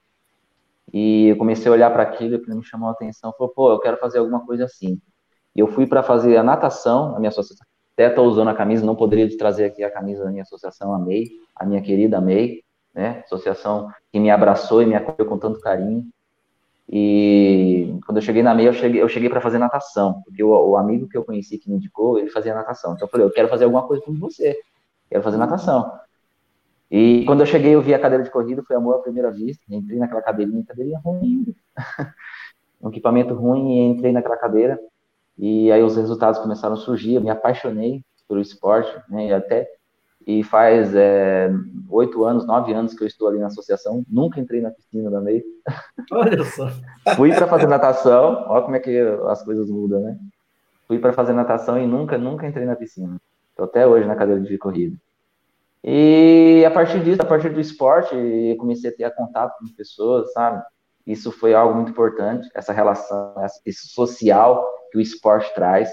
[0.93, 3.33] E eu comecei a olhar para aquilo aquilo me chamou a atenção.
[3.37, 4.99] Falei, pô, eu quero fazer alguma coisa assim.
[5.55, 7.65] E eu fui para fazer a natação, a minha associação.
[7.93, 10.99] Até estou usando a camisa, não poderia trazer aqui a camisa da minha associação, a
[10.99, 12.61] MEI, a minha querida MEI,
[12.93, 13.21] né?
[13.25, 16.05] Associação que me abraçou e me acolheu com tanto carinho.
[16.87, 20.49] E quando eu cheguei na MEI, eu cheguei, eu cheguei para fazer natação, porque o,
[20.49, 22.93] o, amigo que eu conheci que me indicou, ele fazia natação.
[22.93, 24.55] Então eu falei, eu quero fazer alguma coisa com você,
[25.09, 25.91] quero fazer natação.
[26.89, 29.63] E quando eu cheguei, eu vi a cadeira de corrida, foi amor à primeira vista.
[29.69, 31.55] Entrei naquela cadeirinha, cadeirinha ruim,
[32.81, 34.79] um equipamento ruim, e entrei naquela cadeira.
[35.37, 37.15] E aí os resultados começaram a surgir.
[37.15, 39.27] Eu me apaixonei pelo esporte, né?
[39.27, 39.67] E até
[40.25, 41.51] e faz é,
[41.89, 44.03] oito é, anos, nove anos que eu estou ali na associação.
[44.09, 45.43] Nunca entrei na piscina da MEI.
[46.11, 46.69] Olha só.
[47.15, 48.45] Fui para fazer natação.
[48.47, 50.17] Olha como é que as coisas mudam, né?
[50.87, 53.17] Fui para fazer natação e nunca, nunca entrei na piscina.
[53.51, 54.95] Estou até hoje na cadeira de corrida.
[55.83, 60.33] E a partir disso, a partir do esporte, eu comecei a ter contato com pessoas,
[60.33, 60.63] sabe?
[61.05, 65.89] Isso foi algo muito importante, essa relação, esse social que o esporte traz.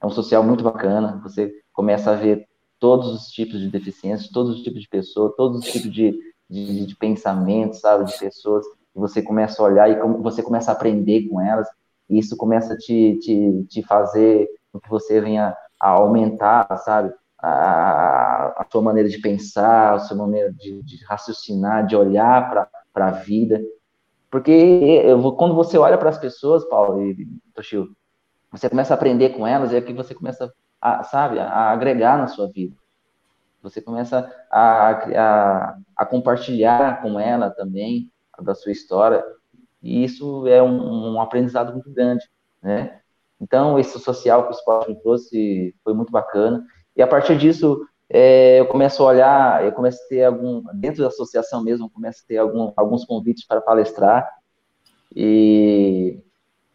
[0.00, 1.20] É um social muito bacana.
[1.22, 2.47] Você começa a ver
[2.78, 6.86] todos os tipos de deficiências, todos os tipos de pessoas, todos os tipos de, de,
[6.86, 8.04] de pensamentos, sabe?
[8.04, 8.64] De pessoas.
[8.66, 11.68] E você começa a olhar e você começa a aprender com elas.
[12.08, 17.12] E isso começa a te, te, te fazer com que você venha a aumentar, sabe?
[17.40, 22.50] a, a sua maneira de pensar, a sua maneira de, de raciocinar, de olhar
[22.92, 23.60] para a vida.
[24.30, 27.88] Porque eu, quando você olha para as pessoas, Paulo e Toshio,
[28.50, 30.50] você começa a aprender com elas, e é que você começa, a,
[31.04, 32.76] sabe, a agregar na sua vida.
[33.62, 38.10] Você começa a, a, a compartilhar com ela também
[38.40, 39.24] da sua história,
[39.82, 42.24] e isso é um, um aprendizado muito grande,
[42.62, 43.00] né?
[43.40, 46.64] Então, esse social que o esporte me trouxe foi muito bacana.
[46.96, 51.02] E a partir disso, é, eu começo a olhar, eu começo a ter algum, dentro
[51.02, 54.28] da associação mesmo, eu começo a ter algum, alguns convites para palestrar.
[55.14, 56.20] E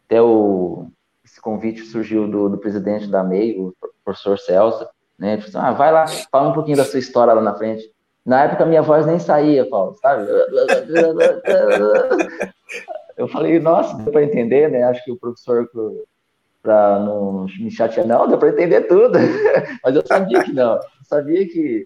[0.05, 0.87] até o,
[1.23, 5.33] esse convite surgiu do, do presidente da MEI, o professor Celso, né?
[5.33, 7.91] Ele falou, assim, ah, vai lá, fala um pouquinho da sua história lá na frente.
[8.25, 10.27] Na época, minha voz nem saía, Paulo, sabe?
[13.15, 14.83] Eu falei, nossa, deu para entender, né?
[14.83, 15.69] Acho que o professor
[16.63, 19.19] para não me chatear, não, deu para entender tudo.
[19.83, 20.75] Mas eu sabia que não.
[20.75, 21.85] Eu sabia que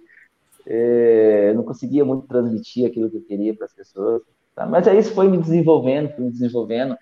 [0.68, 4.22] é, não conseguia muito transmitir aquilo que eu queria para as pessoas.
[4.56, 4.66] Tá?
[4.66, 6.96] Mas aí isso foi me desenvolvendo, foi me desenvolvendo.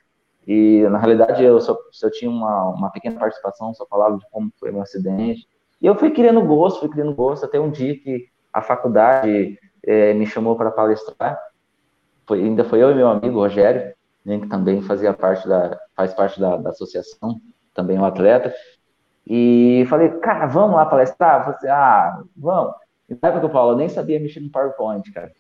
[0.47, 4.51] E na realidade eu só, só tinha uma, uma pequena participação, só falava de como
[4.59, 5.47] foi meu acidente.
[5.81, 10.13] E eu fui criando gosto, fui criando gosto, até um dia que a faculdade é,
[10.13, 11.39] me chamou para palestrar.
[12.27, 16.13] Foi, ainda foi eu e meu amigo Rogério, né, que também fazia parte da, faz
[16.13, 17.39] parte da, da associação
[17.73, 18.53] também um atleta.
[19.27, 21.43] E falei, cara, vamos lá palestrar?
[21.43, 22.73] Falei, ah, vamos.
[23.09, 25.31] E na época, Paulo, eu nem sabia mexer no PowerPoint, cara.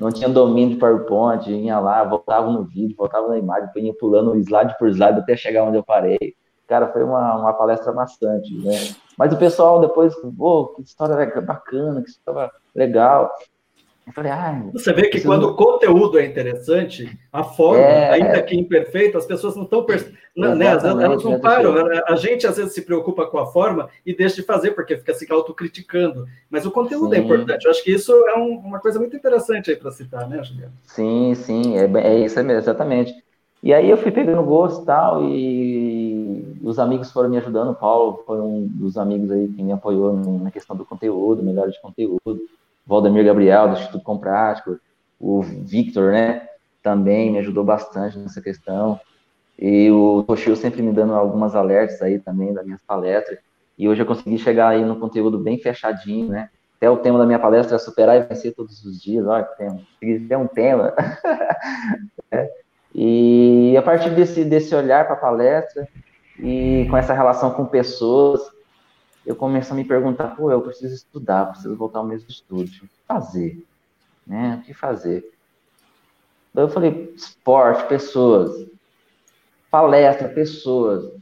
[0.00, 4.36] Não tinha domínio de PowerPoint, ia lá, voltava no vídeo, voltava na imagem, ia pulando
[4.36, 6.34] slide por slide até chegar onde eu parei.
[6.66, 8.72] Cara, foi uma, uma palestra bastante, né?
[9.16, 13.32] Mas o pessoal depois, oh, que história bacana, que história legal.
[14.08, 15.50] Eu falei, ah, Você vê que quando não...
[15.50, 18.10] o conteúdo é interessante, a forma, é...
[18.10, 19.84] ainda que imperfeita, as pessoas não estão.
[19.84, 20.14] Per...
[20.34, 21.74] Né, elas não param.
[22.06, 25.12] A gente às vezes se preocupa com a forma e deixa de fazer, porque fica
[25.12, 26.26] se autocriticando.
[26.48, 27.22] Mas o conteúdo é sim.
[27.22, 27.66] é importante.
[27.66, 30.72] Eu acho que isso é um, uma coisa muito interessante aí para citar, né, Juliano?
[30.84, 33.14] Sim, sim, é, é isso mesmo, exatamente.
[33.62, 37.72] E aí eu fui pegando gosto e tal, e os amigos foram me ajudando.
[37.72, 41.68] O Paulo foi um dos amigos aí que me apoiou na questão do conteúdo, melhor
[41.68, 42.40] de conteúdo.
[42.88, 44.80] Valdemir Gabriel, do Instituto Comprático,
[45.20, 46.48] o Victor, né,
[46.82, 48.98] também me ajudou bastante nessa questão.
[49.58, 53.38] E o Toshio sempre me dando algumas alertas aí também das minhas palestras.
[53.76, 56.48] E hoje eu consegui chegar aí no conteúdo bem fechadinho, né?
[56.76, 59.26] Até o tema da minha palestra é superar e vencer todos os dias.
[59.26, 59.80] Olha que tema.
[60.00, 60.94] Tem um tema.
[63.00, 65.86] E a partir desse, desse olhar para a palestra
[66.36, 68.40] e com essa relação com pessoas,
[69.28, 72.64] eu começo a me perguntar, pô, eu preciso estudar, preciso voltar ao mesmo estudo, o
[72.64, 73.62] que fazer?
[74.26, 74.58] Né?
[74.58, 75.22] O que fazer?
[76.54, 78.66] Daí eu falei, esporte, pessoas,
[79.70, 81.12] palestra, pessoas.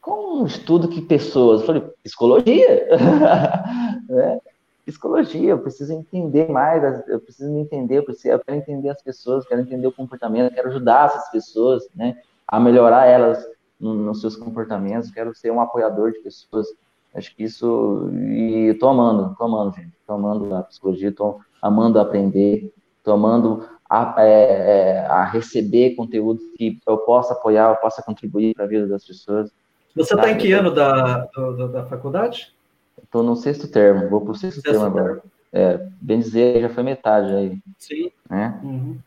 [0.00, 1.60] Como estudo que pessoas?
[1.60, 2.88] Eu falei, psicologia.
[4.10, 4.40] né?
[4.84, 9.00] Psicologia, eu preciso entender mais, eu preciso me entender, eu, preciso, eu quero entender as
[9.02, 13.44] pessoas, quero entender o comportamento, quero ajudar essas pessoas, né, a melhorar elas
[13.80, 16.68] nos seus comportamentos, quero ser um apoiador de pessoas,
[17.16, 18.10] Acho que isso.
[18.12, 19.92] E tô amando, tô amando, gente.
[20.06, 26.40] Tô amando a psicologia, tô amando aprender, tô amando a, é, é, a receber conteúdo
[26.56, 29.50] que eu possa apoiar, eu possa contribuir para a vida das pessoas.
[29.94, 32.54] Você está em que ano da, do, da faculdade?
[33.02, 35.22] Estou no sexto termo, vou para o sexto, sexto termo agora.
[35.52, 37.58] É, bem dizer, já foi metade aí.
[37.78, 38.10] Sim.
[38.28, 38.60] Né?
[38.62, 38.98] Uhum.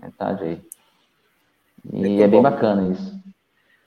[0.00, 0.62] Metade aí.
[1.92, 2.42] E Muito é bem bom.
[2.42, 3.23] bacana isso.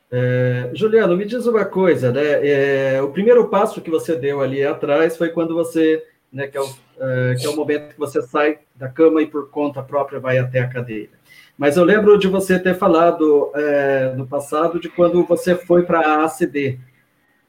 [0.09, 2.21] É, Juliano, me diz uma coisa, né?
[2.47, 6.61] É, o primeiro passo que você deu ali atrás foi quando você, né, que é,
[6.61, 10.19] o, é, que é o momento que você sai da cama e por conta própria
[10.19, 11.11] vai até a cadeira.
[11.57, 15.99] Mas eu lembro de você ter falado é, no passado de quando você foi para
[15.99, 16.79] a ACD,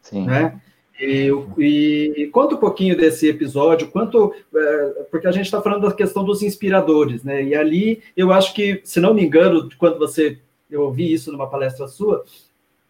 [0.01, 0.27] Sim.
[0.27, 0.61] né?
[1.01, 5.87] E, e, e, conta um pouquinho desse episódio, quanto é, porque a gente está falando
[5.87, 7.40] da questão dos inspiradores, né?
[7.44, 10.38] E ali eu acho que, se não me engano, quando você
[10.71, 12.25] eu ouvi isso numa palestra sua,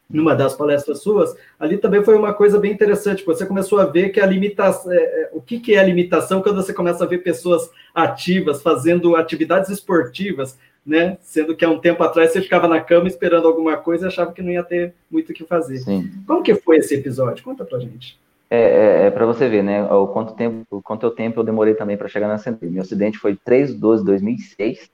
[0.08, 3.24] numa das palestras suas, ali também foi uma coisa bem interessante.
[3.26, 6.40] Você começou a ver que a limitação, é, é, o que, que é a limitação
[6.40, 11.18] quando você começa a ver pessoas ativas fazendo atividades esportivas, né?
[11.20, 14.32] Sendo que há um tempo atrás você ficava na cama esperando alguma coisa e achava
[14.32, 15.78] que não ia ter muito o que fazer.
[15.78, 16.10] Sim.
[16.26, 17.44] Como que foi esse episódio?
[17.44, 18.18] Conta pra gente.
[18.50, 19.84] É, é, é para você ver, né?
[19.92, 22.72] O quanto tempo, o quanto tempo eu demorei também para chegar na acidente.
[22.72, 24.90] Meu acidente foi 3 de 12 de 2006,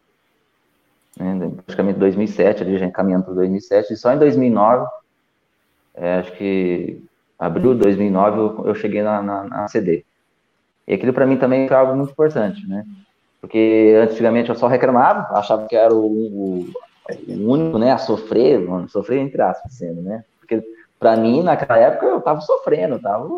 [1.20, 1.52] né?
[1.64, 4.84] praticamente 2007, ali já encaminhando para 2007, e só em 2009
[5.94, 7.02] é, acho que
[7.38, 10.04] abril de 2009 eu, eu cheguei na, na, na, CD.
[10.86, 12.84] E aquilo para mim também foi algo muito importante, né?
[13.40, 16.66] Porque antigamente eu só reclamava, achava que era o, o,
[17.28, 20.24] único, né, a sofrer, mano, sofrer entre aspas, sendo, né?
[20.40, 20.62] Porque
[20.98, 23.28] para mim naquela época eu tava sofrendo, tava,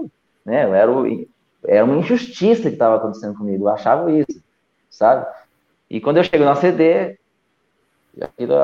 [0.44, 0.64] né?
[0.64, 1.26] Eu era, o,
[1.66, 4.42] era uma injustiça que estava acontecendo comigo, eu achava isso,
[4.88, 5.26] sabe?
[5.90, 7.18] E quando eu chego na CD,
[8.20, 8.54] aquilo,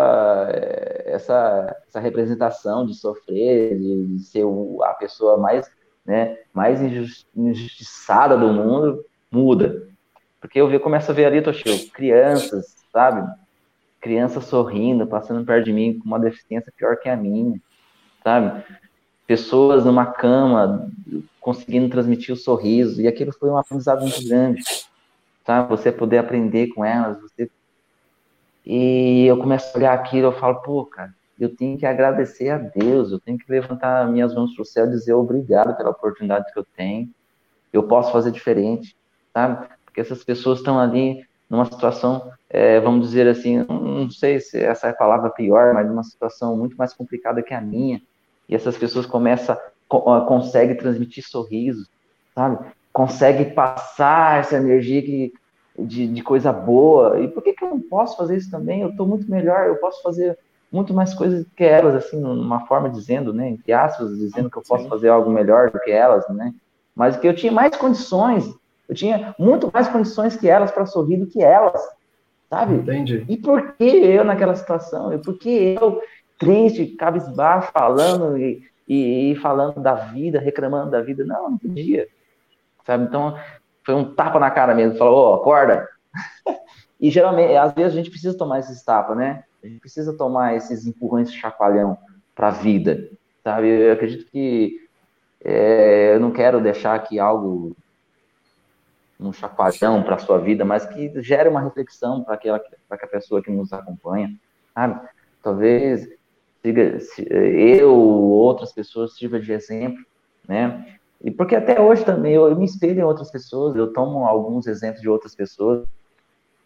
[1.12, 4.44] essa, essa representação de sofrer, de, ser
[4.82, 5.70] a pessoa mais,
[6.04, 6.80] né, mais
[7.36, 9.88] injustiçada do mundo, muda.
[10.40, 13.30] Porque eu começo a ver ali, Toshio, crianças, sabe?
[14.00, 17.60] Crianças sorrindo, passando perto de mim com uma deficiência pior que a minha,
[18.24, 18.64] sabe?
[19.26, 20.90] Pessoas numa cama
[21.40, 24.62] conseguindo transmitir o sorriso, e aquilo foi um aprendizado muito grande,
[25.44, 25.68] sabe?
[25.70, 27.50] Você poder aprender com elas, você
[28.64, 32.58] e eu começo a olhar aquilo, eu falo, pô, cara, eu tenho que agradecer a
[32.58, 36.52] Deus, eu tenho que levantar minhas mãos para o céu e dizer obrigado pela oportunidade
[36.52, 37.08] que eu tenho.
[37.72, 38.96] Eu posso fazer diferente,
[39.32, 39.66] sabe?
[39.84, 44.86] Porque essas pessoas estão ali numa situação, é, vamos dizer assim, não sei se essa
[44.86, 48.00] é a palavra pior, mas numa situação muito mais complicada que a minha.
[48.48, 49.56] E essas pessoas começam,
[49.88, 51.90] conseguem transmitir sorrisos,
[52.34, 52.58] sabe?
[52.92, 55.32] Consegue passar essa energia que
[55.78, 57.20] de, de coisa boa.
[57.20, 58.82] E por que, que eu não posso fazer isso também?
[58.82, 60.38] Eu estou muito melhor, eu posso fazer
[60.70, 64.62] muito mais coisas que elas, assim, numa forma dizendo, né, entre aspas, dizendo que eu
[64.62, 66.54] posso fazer algo melhor do que elas, né?
[66.96, 68.46] Mas que eu tinha mais condições,
[68.88, 71.80] eu tinha muito mais condições que elas para sorrir do que elas,
[72.48, 72.76] sabe?
[72.76, 73.24] Entendi.
[73.28, 75.12] E por que eu naquela situação?
[75.12, 76.00] E por que eu
[76.38, 81.24] triste, cabisbaixo, falando e, e, e falando da vida, reclamando da vida?
[81.24, 82.08] Não, não podia,
[82.84, 83.04] sabe?
[83.04, 83.36] Então,
[83.84, 85.88] foi um tapa na cara mesmo, falou, oh, acorda.
[87.00, 89.44] e geralmente, às vezes a gente precisa tomar esses tapas, né?
[89.62, 91.96] A gente precisa tomar esses empurrões de chacoalhão
[92.34, 93.10] para a vida,
[93.44, 93.68] sabe?
[93.68, 94.80] Eu acredito que
[95.44, 97.76] é, eu não quero deixar aqui algo
[99.18, 103.06] um chacoalhão para a sua vida, mas que gere uma reflexão para aquela para a
[103.06, 104.34] pessoa que nos acompanha,
[104.74, 105.00] sabe?
[105.42, 106.08] Talvez
[106.64, 110.04] eu ou outras pessoas sirva de exemplo,
[110.46, 110.98] né?
[111.24, 114.66] E porque até hoje também eu, eu me espelho em outras pessoas, eu tomo alguns
[114.66, 115.86] exemplos de outras pessoas.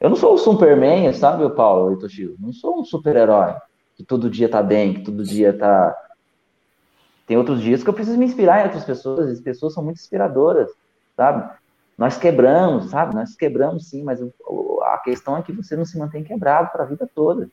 [0.01, 2.37] Eu não sou o Superman, sabe, Paulo e Toshio?
[2.39, 3.55] Não sou um super-herói
[3.97, 5.97] que todo dia tá bem, que todo dia tá.
[7.27, 9.99] Tem outros dias que eu preciso me inspirar em outras pessoas, as pessoas são muito
[9.99, 10.71] inspiradoras,
[11.17, 11.51] sabe?
[11.99, 13.15] Nós quebramos, sabe?
[13.15, 16.87] Nós quebramos sim, mas a questão é que você não se mantém quebrado para a
[16.87, 17.49] vida toda.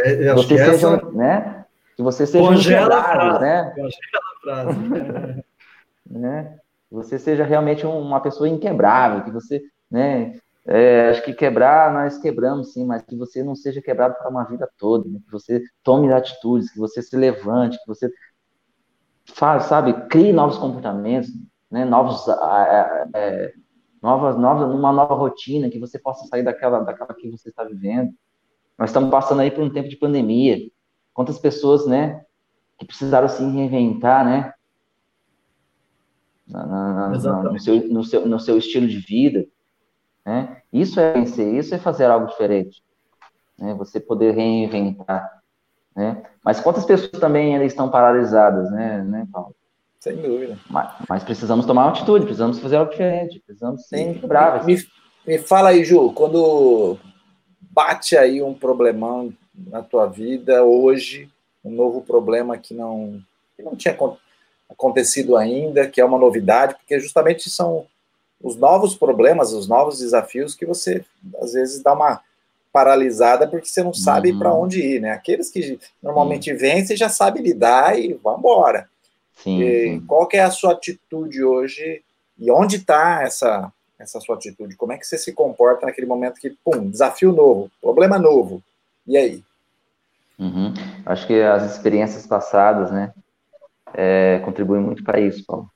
[0.00, 1.10] É, você seja, essa...
[1.12, 1.64] né?
[1.94, 3.40] Que você seja Congela a frase.
[3.40, 3.72] né?
[3.76, 5.44] Congela a frase.
[6.08, 6.58] né?
[6.90, 10.38] Você seja realmente uma pessoa inquebrável, que você, né?
[10.66, 14.44] É, acho que quebrar, nós quebramos sim, mas que você não seja quebrado para uma
[14.44, 15.18] vida toda, né?
[15.22, 18.10] que você tome atitudes, que você se levante, que você
[19.26, 21.30] faz, sabe, crie novos comportamentos,
[21.70, 21.84] né?
[21.84, 22.26] Novos,
[23.14, 23.52] é,
[24.02, 28.12] novas, novas, uma nova rotina, que você possa sair daquela, daquela que você está vivendo.
[28.78, 30.58] Nós estamos passando aí por um tempo de pandemia.
[31.12, 32.24] Quantas pessoas, né,
[32.78, 34.52] que precisaram se reinventar, né?
[36.46, 39.46] Na, na, no, seu, no, seu, no seu estilo de vida.
[40.24, 40.62] Né?
[40.72, 42.82] Isso é vencer, isso é fazer algo diferente.
[43.58, 43.74] Né?
[43.74, 45.42] Você poder reinventar.
[45.94, 46.22] Né?
[46.44, 49.54] Mas quantas pessoas também ainda estão paralisadas, né, né Paulo?
[50.00, 50.58] Sem dúvida.
[50.68, 54.66] Mas, mas, precisamos tomar uma atitude, precisamos fazer algo diferente, precisamos ser inquebráveis.
[55.26, 56.98] Me, me fala aí, Ju, quando
[57.60, 61.30] bate aí um problemão na tua vida hoje,
[61.64, 63.18] um novo problema que não,
[63.56, 63.94] que não tinha
[64.68, 67.86] acontecido ainda, que é uma novidade, porque justamente são
[68.42, 71.04] os novos problemas, os novos desafios que você
[71.40, 72.20] às vezes dá uma
[72.72, 74.38] paralisada porque você não sabe uhum.
[74.38, 75.12] para onde ir, né?
[75.12, 76.58] Aqueles que normalmente uhum.
[76.58, 78.88] vêm, você já sabe lidar e vão embora.
[79.42, 80.00] Sim, e, sim.
[80.06, 82.02] Qual que é a sua atitude hoje
[82.36, 84.76] e onde está essa, essa sua atitude?
[84.76, 88.60] Como é que você se comporta naquele momento que, pum, desafio novo, problema novo,
[89.06, 89.42] e aí?
[90.36, 90.74] Uhum.
[91.06, 93.14] Acho que as experiências passadas, né,
[93.94, 95.70] é, contribuem muito para isso, Paulo.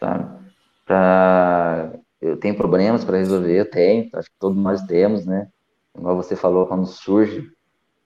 [0.00, 0.44] Sabe?
[0.84, 1.92] Pra...
[2.20, 5.48] Eu tenho problemas para resolver, eu tenho, acho que todos nós temos, né?
[5.92, 7.50] Como você falou, quando surge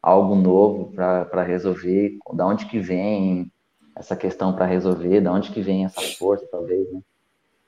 [0.02, 3.50] algo novo para resolver, da onde que vem
[3.94, 7.00] essa questão para resolver, da onde que vem essa força, talvez, né?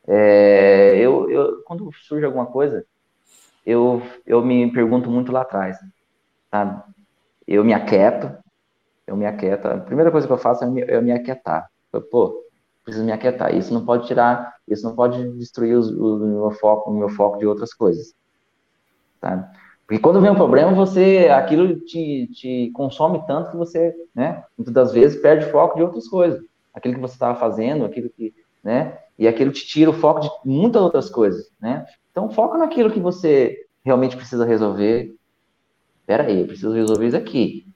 [0.09, 2.85] É, eu, eu, quando surge alguma coisa,
[3.65, 5.79] eu, eu me pergunto muito lá atrás,
[6.51, 6.83] sabe?
[7.47, 8.40] Eu me aquieto,
[9.11, 9.67] eu me aquieto.
[9.67, 11.69] A primeira coisa que eu faço é me, é me aquietar.
[11.93, 12.45] Eu, pô,
[12.85, 13.55] preciso me aquietar.
[13.55, 17.39] Isso não pode tirar, isso não pode destruir o, o, meu foco, o meu foco
[17.39, 18.15] de outras coisas,
[19.21, 19.45] sabe?
[19.87, 24.73] Porque quando vem um problema, você, aquilo te, te consome tanto que você, né, muitas
[24.73, 26.41] das vezes perde foco de outras coisas.
[26.73, 28.33] Aquilo que você estava fazendo, aquilo que,
[28.63, 31.85] né, e aquilo te tira o foco de muitas outras coisas, né?
[32.13, 35.13] Então foca naquilo que você realmente precisa resolver.
[36.03, 37.67] Espera aí, eu preciso resolver isso aqui,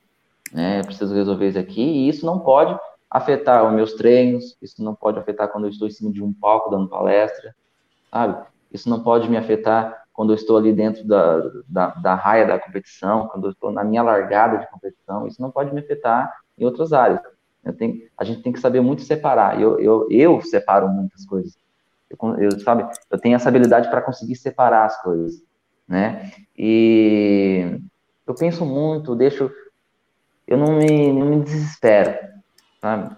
[0.54, 0.82] né?
[0.84, 2.78] Preciso resolver isso aqui e isso não pode
[3.10, 6.32] afetar os meus treinos, isso não pode afetar quando eu estou em cima de um
[6.32, 7.54] palco dando palestra,
[8.10, 8.46] sabe?
[8.72, 12.58] Isso não pode me afetar quando eu estou ali dentro da, da, da raia da
[12.58, 16.64] competição, quando eu estou na minha largada de competição, isso não pode me afetar em
[16.64, 17.20] outras áreas.
[17.76, 19.60] Tenho, a gente tem que saber muito separar.
[19.60, 21.56] Eu, eu, eu separo muitas coisas.
[22.08, 25.42] Eu, eu sabe, eu tenho essa habilidade para conseguir separar as coisas,
[25.88, 26.30] né?
[26.56, 27.80] E
[28.26, 29.50] eu penso muito, deixo,
[30.46, 32.18] eu não me, não me desespero,
[32.80, 33.16] sabe?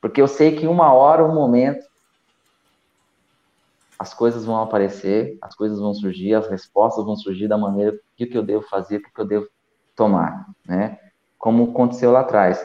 [0.00, 1.84] Porque eu sei que uma hora, um momento,
[3.98, 8.26] as coisas vão aparecer, as coisas vão surgir, as respostas vão surgir da maneira que,
[8.26, 9.46] que eu devo fazer, o que eu devo
[9.94, 10.98] tomar, né?
[11.38, 12.60] Como aconteceu lá atrás,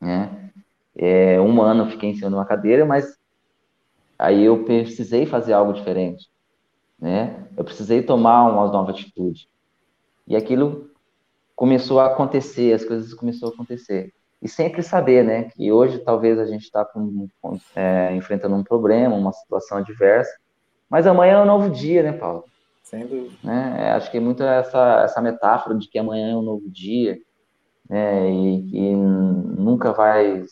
[0.00, 0.52] né?
[0.96, 3.18] É, um ano eu fiquei em cima de uma cadeira, mas
[4.16, 6.28] aí eu precisei fazer algo diferente,
[7.00, 7.48] né?
[7.56, 9.48] Eu precisei tomar uma nova atitude.
[10.26, 10.93] E aquilo
[11.54, 14.12] começou a acontecer, as coisas começaram a acontecer.
[14.42, 16.86] E sempre saber, né, que hoje talvez a gente está
[17.74, 20.32] é, enfrentando um problema, uma situação adversa,
[20.90, 22.44] mas amanhã é um novo dia, né, Paulo?
[22.82, 23.34] Sem dúvida.
[23.42, 23.76] Né?
[23.78, 27.18] É, acho que é muito essa, essa metáfora de que amanhã é um novo dia,
[27.88, 30.44] né, e que nunca vai,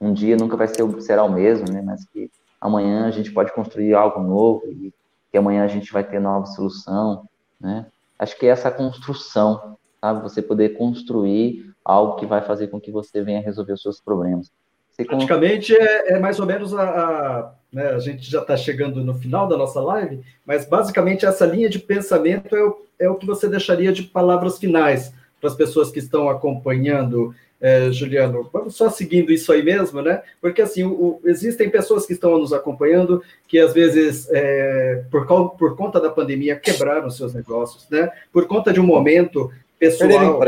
[0.00, 2.30] um dia nunca vai ser, será o mesmo, né, mas que
[2.60, 4.92] amanhã a gente pode construir algo novo e
[5.30, 7.26] que amanhã a gente vai ter nova solução,
[7.58, 7.86] né?
[8.18, 10.20] Acho que é essa construção, sabe?
[10.22, 14.50] Você poder construir algo que vai fazer com que você venha resolver os seus problemas.
[14.90, 19.02] Você Praticamente é, é, mais ou menos a, a, né, a gente já está chegando
[19.02, 23.14] no final da nossa live, mas basicamente essa linha de pensamento é o, é o
[23.14, 28.48] que você deixaria de palavras finais para as pessoas que estão acompanhando, é, Juliano.
[28.52, 30.22] Vamos só seguindo isso aí mesmo, né?
[30.40, 35.26] Porque assim, o, existem pessoas que estão nos acompanhando que às vezes, é, por,
[35.56, 38.10] por conta da pandemia, quebraram seus negócios, né?
[38.30, 39.50] Por conta de um momento
[39.90, 40.40] pessoal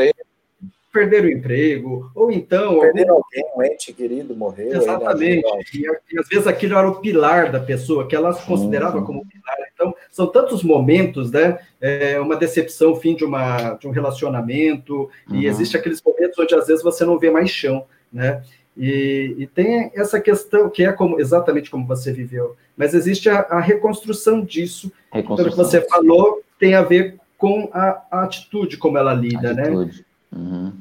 [0.95, 2.79] perder o emprego, ou então.
[2.79, 3.23] Perder algum...
[3.25, 4.73] alguém, um ente querido morreu.
[4.73, 5.45] Exatamente.
[5.75, 5.83] E,
[6.15, 9.05] e, às vezes aquilo era o pilar da pessoa, que ela se considerava sim.
[9.05, 9.57] como pilar.
[9.75, 11.59] Então, são tantos momentos, né?
[11.81, 15.37] É uma decepção, o fim de, uma, de um relacionamento, uhum.
[15.37, 18.43] e existe aqueles momentos onde às vezes você não vê mais chão, né?
[18.77, 23.41] E, e, tem essa questão que é como, exatamente como você viveu, mas existe a,
[23.43, 24.91] a reconstrução disso.
[25.13, 25.37] Reconstrução.
[25.37, 29.65] Pelo que você falou, tem a ver com a, a atitude como ela lida, né?
[29.65, 30.07] atitude.
[30.33, 30.39] né?
[30.41, 30.73] Uhum.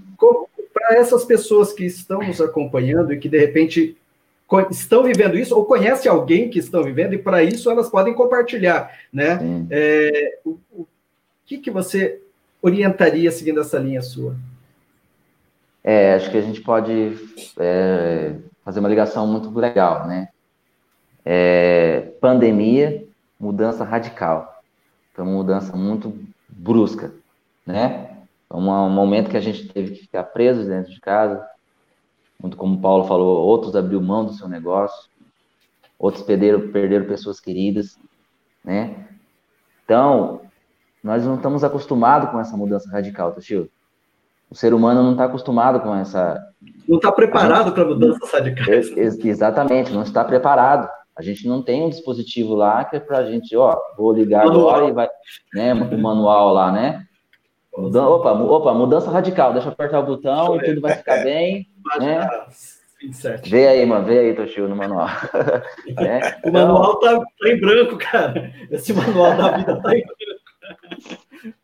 [0.73, 3.97] Para essas pessoas que estão nos acompanhando e que de repente
[4.71, 8.97] estão vivendo isso ou conhece alguém que estão vivendo e para isso elas podem compartilhar,
[9.11, 9.67] né?
[9.69, 10.87] É, o, o
[11.45, 12.21] que, que você
[12.61, 14.37] orientaria seguindo essa linha sua?
[15.83, 17.17] É, acho que a gente pode
[17.59, 20.29] é, fazer uma ligação muito legal, né?
[21.25, 23.03] É, pandemia,
[23.37, 24.63] mudança radical.
[25.11, 26.17] Então, mudança muito
[26.55, 27.13] brusca,
[27.65, 28.13] né?
[28.51, 31.43] um momento que a gente teve que ficar preso dentro de casa,
[32.39, 35.09] muito como o Paulo falou, outros abriu mão do seu negócio,
[35.97, 37.97] outros perderam, perderam pessoas queridas,
[38.63, 39.07] né?
[39.83, 40.41] Então,
[41.03, 43.69] nós não estamos acostumados com essa mudança radical, Toshio.
[44.49, 46.39] O ser humano não está acostumado com essa.
[46.87, 48.95] Não está preparado para mudanças radicais.
[48.95, 50.87] Ex exatamente, não está preparado.
[51.15, 54.45] A gente não tem um dispositivo lá que é para a gente, ó, vou ligar
[54.45, 54.69] manual.
[54.69, 55.09] agora e vai,
[55.53, 57.05] né, o manual lá, né?
[57.71, 59.51] Opa, opa, mudança radical.
[59.53, 61.67] Deixa eu apertar o botão e tudo vai ficar bem.
[61.99, 62.27] né?
[63.45, 65.07] Vê aí, mano, vê aí, Toshio, no manual.
[65.97, 66.47] é.
[66.47, 68.53] O manual tá, tá, em branco, cara.
[68.71, 71.55] Esse manual da vida tá em branco.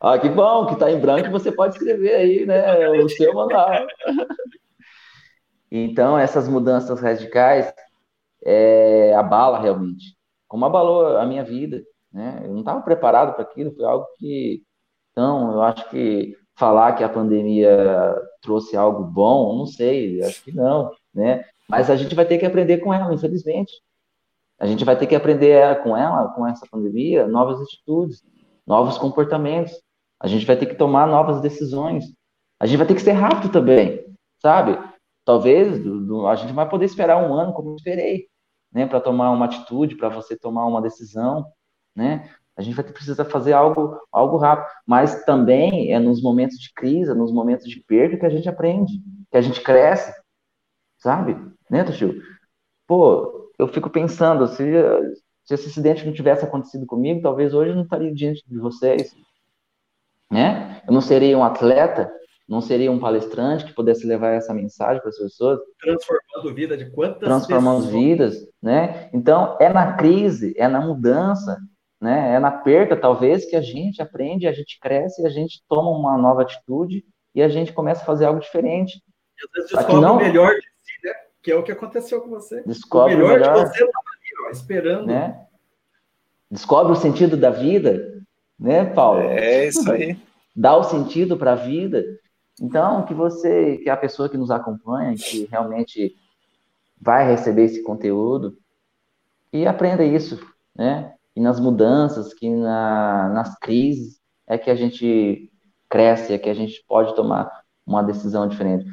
[0.00, 2.88] Ah, que bom, que está em branco, você pode escrever aí, né?
[2.88, 3.86] O seu manual.
[5.70, 7.70] Então, essas mudanças radicais
[8.44, 10.16] é, abala realmente.
[10.46, 11.82] Como abalou a minha vida,
[12.12, 12.40] né?
[12.44, 14.62] Eu não estava preparado para aquilo, foi algo que.
[15.12, 20.52] Então, eu acho que falar que a pandemia trouxe algo bom, não sei, acho que
[20.52, 21.44] não, né?
[21.68, 23.72] Mas a gente vai ter que aprender com ela, infelizmente.
[24.58, 28.22] A gente vai ter que aprender com ela, com essa pandemia, novas atitudes,
[28.66, 29.72] novos comportamentos.
[30.20, 32.06] A gente vai ter que tomar novas decisões.
[32.58, 34.04] A gente vai ter que ser rápido também,
[34.42, 34.76] sabe?
[35.24, 35.80] Talvez
[36.26, 38.27] a gente vai poder esperar um ano, como eu esperei,
[38.72, 41.46] né, para tomar uma atitude, para você tomar uma decisão,
[41.94, 42.28] né?
[42.56, 46.72] A gente vai ter, precisa fazer algo, algo rápido, mas também é nos momentos de
[46.74, 49.00] crise, nos momentos de perda que a gente aprende,
[49.30, 50.12] que a gente cresce,
[50.98, 51.36] sabe?
[51.70, 52.20] Né, Toshio?
[52.84, 54.64] Pô, eu fico pensando, se,
[55.44, 59.14] se esse acidente não tivesse acontecido comigo, talvez hoje eu não estaria diante de vocês,
[60.28, 60.82] né?
[60.86, 62.12] Eu não seria um atleta,
[62.48, 65.60] não seria um palestrante que pudesse levar essa mensagem para as pessoas?
[65.78, 68.02] Transformando vida de quantas Transformando pessoas?
[68.02, 69.10] vidas, né?
[69.12, 71.58] Então, é na crise, é na mudança,
[72.00, 72.34] né?
[72.34, 76.16] É na perda, talvez, que a gente aprende, a gente cresce, a gente toma uma
[76.16, 78.96] nova atitude e a gente começa a fazer algo diferente.
[78.96, 80.16] E às vezes descobre não...
[80.16, 81.12] o melhor de si, né?
[81.42, 82.62] Que é o que aconteceu com você.
[82.64, 85.06] Descobre o melhor, o melhor que você estava ali, ó, esperando.
[85.06, 85.38] Né?
[86.50, 88.22] Descobre o sentido da vida,
[88.58, 89.20] né, Paulo?
[89.20, 90.16] É isso aí.
[90.56, 92.04] Dá o sentido para a vida.
[92.60, 96.14] Então, que você, que a pessoa que nos acompanha, que realmente
[97.00, 98.56] vai receber esse conteúdo,
[99.52, 100.38] e aprenda isso,
[100.74, 101.14] né?
[101.34, 105.50] E nas mudanças, que na, nas crises, é que a gente
[105.88, 107.50] cresce, é que a gente pode tomar
[107.86, 108.84] uma decisão diferente.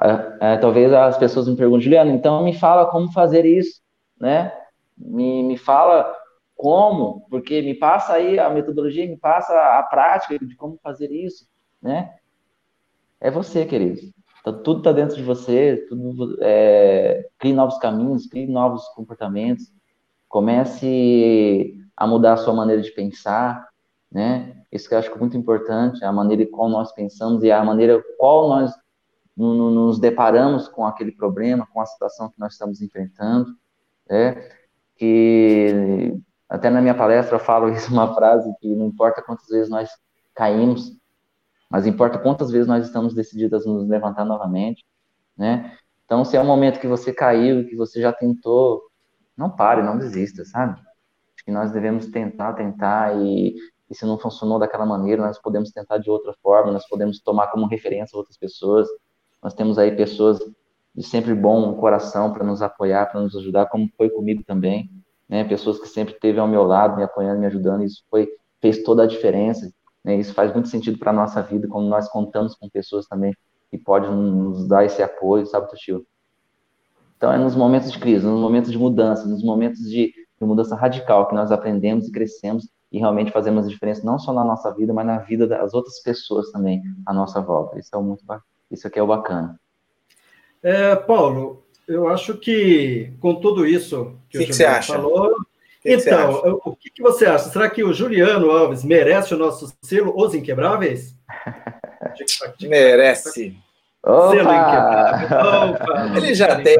[0.00, 3.80] É, é, talvez as pessoas me perguntem, Juliano, então me fala como fazer isso,
[4.18, 4.52] né?
[4.96, 6.12] Me, me fala
[6.56, 11.46] como, porque me passa aí a metodologia, me passa a prática de como fazer isso,
[11.80, 12.14] né?
[13.22, 14.00] É você, querido.
[14.40, 19.72] Então, tudo está dentro de você, tudo, é, crie novos caminhos, crie novos comportamentos,
[20.28, 23.68] comece a mudar a sua maneira de pensar,
[24.10, 24.64] né?
[24.72, 28.48] Isso que eu acho muito importante, a maneira qual nós pensamos e a maneira qual
[28.48, 28.72] nós
[29.36, 33.54] nos deparamos com aquele problema, com a situação que nós estamos enfrentando,
[34.10, 34.48] né?
[34.96, 36.12] Que
[36.48, 39.88] até na minha palestra eu falo isso, uma frase que não importa quantas vezes nós
[40.34, 41.00] caímos,
[41.72, 44.84] mas importa quantas vezes nós estamos decididos a nos levantar novamente,
[45.34, 45.74] né?
[46.04, 48.82] Então, se é um momento que você caiu, que você já tentou,
[49.34, 50.78] não pare, não desista, sabe?
[50.78, 53.56] Acho que nós devemos tentar, tentar, e,
[53.88, 57.46] e se não funcionou daquela maneira, nós podemos tentar de outra forma, nós podemos tomar
[57.46, 58.86] como referência outras pessoas.
[59.42, 60.38] Nós temos aí pessoas
[60.94, 64.90] de sempre bom coração para nos apoiar, para nos ajudar, como foi comigo também,
[65.26, 65.42] né?
[65.44, 68.28] Pessoas que sempre esteve ao meu lado, me apoiando, me ajudando, isso foi
[68.60, 69.72] fez toda a diferença.
[70.04, 70.16] Né?
[70.16, 73.34] Isso faz muito sentido para a nossa vida, como nós contamos com pessoas também
[73.70, 76.06] que podem nos dar esse apoio, sabe, Toshio?
[77.16, 80.74] Então, é nos momentos de crise, nos momentos de mudança, nos momentos de, de mudança
[80.74, 84.74] radical que nós aprendemos e crescemos e realmente fazemos a diferença não só na nossa
[84.74, 87.78] vida, mas na vida das outras pessoas também à nossa volta.
[87.78, 88.24] Isso é muito
[88.70, 89.58] isso aqui é o bacana.
[90.62, 95.36] É, Paulo, eu acho que com tudo isso que, que o Juliano falou,
[95.84, 97.50] então, o que, que, você acha?
[97.50, 101.16] Será que o Juliano Alves merece o nosso selo Os Inquebráveis?
[102.62, 103.56] merece.
[104.02, 104.30] Opa!
[104.30, 105.70] Selo Inquebrável.
[105.70, 106.16] Opa!
[106.16, 106.76] Ele já tem.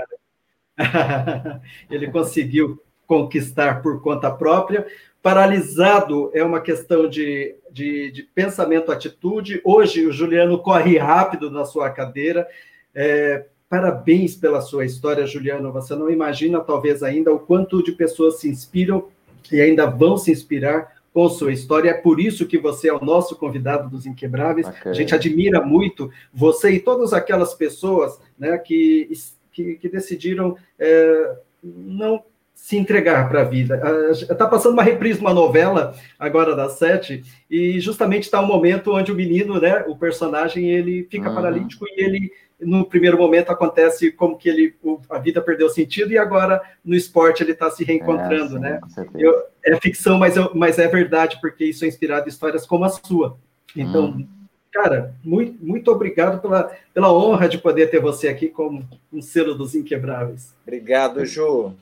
[1.90, 4.86] Ele conseguiu conquistar por conta própria.
[5.22, 9.60] Paralisado é uma questão de, de, de pensamento, atitude.
[9.64, 12.46] Hoje o Juliano corre rápido na sua cadeira.
[12.94, 15.72] É, Parabéns pela sua história, Juliano.
[15.72, 19.08] Você não imagina, talvez, ainda o quanto de pessoas se inspiram
[19.50, 21.88] e ainda vão se inspirar com sua história.
[21.88, 24.66] É por isso que você é o nosso convidado dos Inquebráveis.
[24.68, 24.90] Okay.
[24.90, 29.08] A gente admira muito você e todas aquelas pessoas né, que,
[29.50, 32.22] que, que decidiram é, não
[32.54, 33.80] se entregar para a vida.
[34.10, 38.92] Está passando uma reprise de uma novela agora das sete e justamente está um momento
[38.92, 41.34] onde o menino, né, o personagem, ele fica uhum.
[41.34, 42.32] paralítico e ele
[42.62, 44.74] no primeiro momento acontece como que ele
[45.10, 48.80] a vida perdeu sentido e agora no esporte ele está se reencontrando, é, né?
[49.14, 52.84] Eu, é ficção, mas, eu, mas é verdade porque isso é inspirado em histórias como
[52.84, 53.36] a sua.
[53.76, 54.28] Então, hum.
[54.72, 59.54] cara, muito, muito obrigado pela, pela honra de poder ter você aqui como um selo
[59.54, 60.54] dos inquebráveis.
[60.62, 61.74] Obrigado, Ju.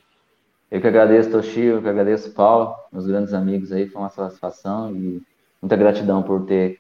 [0.71, 4.95] Eu que agradeço, Toshio, eu que agradeço, Paulo, meus grandes amigos aí, foi uma satisfação
[4.95, 5.21] e
[5.61, 6.79] muita gratidão por ter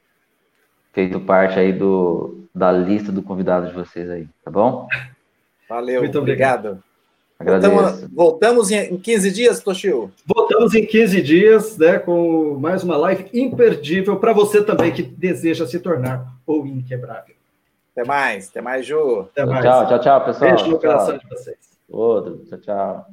[0.92, 4.88] feito parte aí do, da lista do convidado de vocês aí, tá bom?
[5.68, 6.82] Valeu, Muito obrigado.
[7.38, 7.70] obrigado.
[7.70, 10.10] Voltamos, voltamos em 15 dias, Toshio?
[10.26, 15.66] Voltamos em 15 dias, né, com mais uma live imperdível para você também que deseja
[15.66, 17.34] se tornar o inquebrável.
[17.92, 19.20] Até mais, até mais, Ju.
[19.32, 19.64] Até mais.
[19.64, 20.50] Tchau, tchau, tchau, pessoal.
[20.50, 21.56] Beijo no coração de vocês.
[21.88, 23.06] Outro, tchau, tchau.